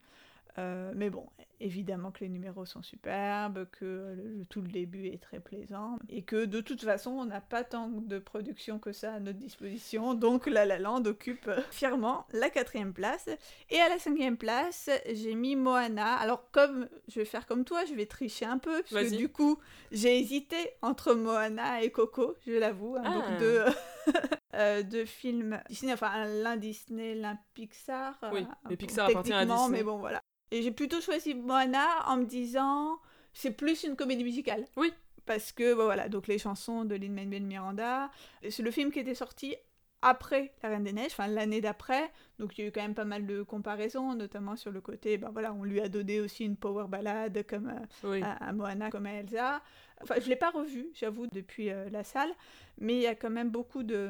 Euh, 0.59 0.93
mais 0.97 1.09
bon, 1.09 1.27
évidemment 1.61 2.11
que 2.11 2.21
les 2.21 2.29
numéros 2.29 2.65
sont 2.67 2.83
superbes, 2.83 3.67
que 3.71 4.15
le- 4.17 4.45
tout 4.49 4.61
le 4.61 4.69
début 4.69 5.07
est 5.07 5.23
très 5.23 5.39
plaisant, 5.41 5.99
et 6.09 6.23
que 6.23 6.45
de 6.45 6.61
toute 6.61 6.83
façon, 6.85 7.11
on 7.13 7.25
n'a 7.27 7.41
pas 7.41 7.63
tant 7.65 7.89
de 7.89 8.19
production 8.19 8.79
que 8.79 8.93
ça 8.93 9.15
à 9.15 9.21
notre 9.21 9.39
disposition, 9.39 10.15
donc 10.15 10.47
La 10.47 10.65
La 10.67 10.79
Land 10.79 11.05
occupe 11.05 11.51
fièrement 11.71 12.27
la 12.33 12.51
quatrième 12.51 12.93
place. 12.93 13.29
Et 13.71 13.79
à 13.81 13.89
la 13.89 13.99
cinquième 13.99 14.37
place, 14.37 14.91
j'ai 15.13 15.35
mis 15.35 15.55
Moana. 15.57 16.15
Alors 16.17 16.51
comme 16.51 16.89
je 17.09 17.21
vais 17.21 17.25
faire 17.25 17.47
comme 17.47 17.65
toi, 17.65 17.85
je 17.85 17.95
vais 17.95 18.07
tricher 18.07 18.45
un 18.47 18.59
peu, 18.59 18.83
parce 18.91 19.11
que 19.11 19.17
du 19.17 19.29
coup, 19.29 19.59
j'ai 19.93 20.19
hésité 20.19 20.57
entre 20.83 21.15
Moana 21.15 21.83
et 21.83 21.91
Coco, 21.91 22.35
je 22.47 22.53
l'avoue, 22.53 22.97
hein, 22.97 23.03
Ah. 23.05 23.15
donc 23.15 23.39
deux, 23.41 23.65
euh, 24.55 24.83
deux 24.83 25.05
films 25.05 25.61
Disney, 25.69 25.93
enfin 25.93 26.25
l'un 26.25 26.57
Disney, 26.57 27.15
l'un 27.15 27.39
Pixar. 27.55 28.19
Oui, 28.33 28.41
euh, 28.43 28.69
mais 28.71 28.77
Pixar 28.77 29.09
appartient 29.09 29.33
à 29.33 29.45
Disney. 29.45 29.69
Mais 29.79 29.83
bon, 29.83 29.99
voilà. 29.99 30.23
Et 30.51 30.63
j'ai 30.63 30.71
plutôt 30.71 31.01
choisi 31.01 31.35
Moana 31.35 31.87
en 32.07 32.17
me 32.17 32.25
disant, 32.25 32.99
c'est 33.33 33.51
plus 33.53 33.83
une 33.85 33.97
comédie 33.97 34.25
musicale. 34.25 34.65
Oui. 34.77 34.93
Parce 35.27 35.53
que, 35.53 35.75
bon, 35.75 35.85
voilà, 35.85 36.09
donc 36.09 36.27
les 36.27 36.39
chansons 36.39 36.85
de 36.85 36.95
Lin-Manuel 36.95 37.43
Miranda, 37.43 38.11
c'est 38.49 38.63
le 38.63 38.71
film 38.71 38.91
qui 38.91 38.99
était 38.99 39.15
sorti 39.15 39.55
après 40.01 40.55
La 40.63 40.69
Reine 40.71 40.85
des 40.85 40.93
Neiges, 40.93 41.11
enfin 41.11 41.27
l'année 41.27 41.61
d'après, 41.61 42.11
donc 42.39 42.57
il 42.57 42.61
y 42.61 42.65
a 42.65 42.69
eu 42.69 42.73
quand 42.73 42.81
même 42.81 42.95
pas 42.95 43.05
mal 43.05 43.27
de 43.27 43.43
comparaisons, 43.43 44.15
notamment 44.15 44.55
sur 44.55 44.71
le 44.71 44.81
côté, 44.81 45.19
ben 45.19 45.29
voilà, 45.31 45.53
on 45.53 45.65
lui 45.65 45.81
a 45.81 45.89
donné 45.89 46.21
aussi 46.21 46.45
une 46.45 46.57
power 46.57 46.87
ballade 46.89 47.45
comme 47.49 47.69
euh, 47.69 48.09
Oui. 48.09 48.23
à, 48.23 48.35
à 48.49 48.53
Moana 48.53 48.91
comme 48.91 49.07
à 49.07 49.13
Elsa. 49.15 49.61
Enfin, 50.01 50.15
je 50.23 50.29
l'ai 50.29 50.37
pas 50.37 50.51
revu, 50.51 50.87
j'avoue, 50.95 51.27
depuis 51.27 51.71
euh, 51.71 51.91
la 51.91 52.05
salle, 52.05 52.31
mais 52.79 52.95
il 52.95 53.03
y 53.03 53.07
a 53.09 53.17
quand 53.17 53.29
même 53.29 53.51
beaucoup 53.51 53.83
de, 53.83 54.09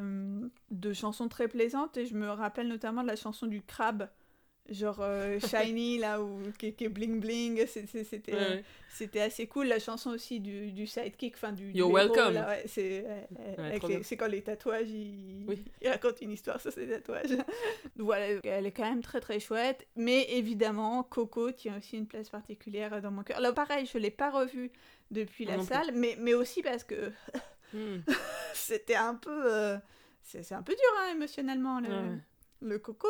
de 0.71 0.93
chansons 0.93 1.29
très 1.29 1.49
plaisantes 1.49 1.97
et 1.97 2.05
je 2.05 2.15
me 2.15 2.29
rappelle 2.29 2.69
notamment 2.69 3.03
de 3.03 3.09
la 3.09 3.17
chanson 3.17 3.47
du 3.47 3.63
crabe, 3.63 4.09
genre 4.69 4.99
euh, 5.01 5.39
Shiny 5.41 5.99
là 5.99 6.21
où 6.23 6.41
qui, 6.59 6.67
est 6.67 6.89
bling 6.89 7.21
bling, 7.21 7.67
c'était 7.67 7.99
Ouais, 8.33 8.39
euh, 8.39 8.61
c'était 8.89 9.21
assez 9.21 9.47
cool. 9.47 9.67
La 9.69 9.79
chanson 9.79 10.11
aussi 10.11 10.41
du, 10.41 10.73
du 10.73 10.87
sidekick, 10.87 11.35
enfin 11.37 11.53
du, 11.53 11.71
You're 11.73 11.93
welcome. 11.93 12.35
ouais, 12.37 12.65
c'est 12.67 13.05
euh, 13.07 13.57
Ouais, 13.59 14.03
c'est 14.03 14.17
quand 14.17 14.27
les 14.27 14.43
tatouages 14.43 14.89
ils, 14.91 15.45
Oui. 15.49 15.63
ils 15.83 15.89
racontent 15.89 16.19
une 16.21 16.33
histoire 16.33 16.61
sur 16.61 16.73
ces 16.73 16.87
tatouages. 16.89 17.37
Voilà, 17.97 18.27
elle 18.45 18.67
est 18.67 18.73
quand 18.73 18.89
même 18.89 19.03
très 19.03 19.21
très 19.21 19.41
chouette. 19.41 19.87
Mais 19.97 20.27
évidemment, 20.33 21.03
Coco 21.03 21.51
tient 21.53 21.79
aussi 21.79 21.97
une 21.97 22.07
place 22.07 22.29
particulière 22.29 23.01
dans 23.03 23.11
mon 23.11 23.23
cœur. 23.23 23.41
Là, 23.41 23.53
pareil, 23.53 23.87
je 23.93 23.99
l'ai 23.99 24.11
pas 24.11 24.31
revu 24.31 24.71
depuis 25.11 25.45
la 25.45 25.57
non 25.57 25.65
plus. 25.65 25.75
salle, 25.75 25.91
mais, 25.95 26.17
mais 26.21 26.35
aussi 26.35 26.63
parce 26.63 26.85
que 26.85 27.13
Mm. 27.75 27.99
c'était 28.55 28.95
un 28.95 29.15
peu. 29.15 29.43
euh, 29.53 29.77
c'est 30.23 30.53
un 30.53 30.63
peu 30.63 30.73
dur 30.73 30.83
hein, 31.01 31.13
émotionnellement, 31.15 31.81
le. 31.81 31.89
Le 32.61 32.79
Coco. 32.79 33.09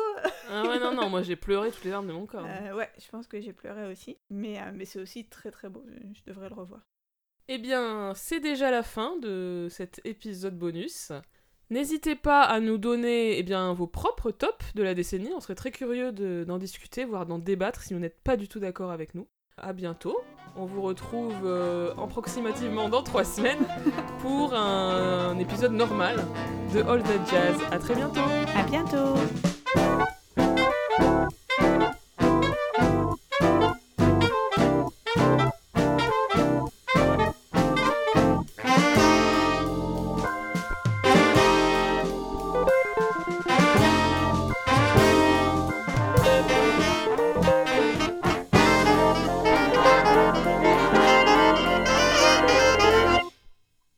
Ah 0.49 0.63
ouais, 0.63 0.79
non, 0.79 0.93
non, 0.93 1.09
moi 1.09 1.21
j'ai 1.21 1.35
pleuré 1.35 1.71
toutes 1.71 1.83
les 1.83 1.91
larmes 1.91 2.07
de 2.07 2.13
mon 2.13 2.25
corps. 2.25 2.45
Euh, 2.45 2.75
ouais, 2.75 2.89
je 2.99 3.07
pense 3.09 3.27
que 3.27 3.39
j'ai 3.41 3.53
pleuré 3.53 3.91
aussi. 3.91 4.17
Mais, 4.29 4.59
euh, 4.59 4.71
mais 4.73 4.85
c'est 4.85 4.99
aussi 4.99 5.25
très 5.27 5.51
très 5.51 5.69
beau. 5.69 5.83
Je, 5.87 6.19
je 6.19 6.23
devrais 6.25 6.49
le 6.49 6.55
revoir. 6.55 6.81
Eh 7.47 7.57
bien, 7.57 8.13
c'est 8.15 8.39
déjà 8.39 8.69
la 8.71 8.83
fin 8.83 9.17
de 9.17 9.67
cet 9.69 10.01
épisode 10.05 10.57
bonus. 10.57 11.11
N'hésitez 11.71 12.15
pas 12.15 12.41
à 12.43 12.59
nous 12.59 12.77
donner 12.77 13.37
eh 13.37 13.43
bien, 13.43 13.73
vos 13.73 13.87
propres 13.87 14.31
tops 14.31 14.73
de 14.75 14.83
la 14.83 14.93
décennie. 14.95 15.31
On 15.35 15.39
serait 15.39 15.55
très 15.55 15.71
curieux 15.71 16.11
de- 16.11 16.43
d'en 16.47 16.57
discuter, 16.57 17.05
voire 17.05 17.25
d'en 17.25 17.37
débattre 17.39 17.81
si 17.81 17.93
vous 17.93 17.99
n'êtes 17.99 18.21
pas 18.23 18.37
du 18.37 18.47
tout 18.47 18.59
d'accord 18.59 18.91
avec 18.91 19.13
nous. 19.15 19.27
À 19.61 19.73
bientôt. 19.73 20.21
On 20.55 20.65
vous 20.65 20.81
retrouve 20.81 21.33
euh, 21.45 21.91
approximativement 22.01 22.89
dans 22.89 23.03
trois 23.03 23.23
semaines 23.23 23.65
pour 24.21 24.53
un, 24.53 25.37
épisode 25.37 25.73
normal 25.73 26.17
de 26.73 26.81
All 26.81 27.03
That 27.03 27.25
Jazz. 27.29 27.55
À 27.71 27.77
très 27.77 27.95
bientôt. 27.95 28.21
À 28.55 28.63
bientôt! 28.63 29.48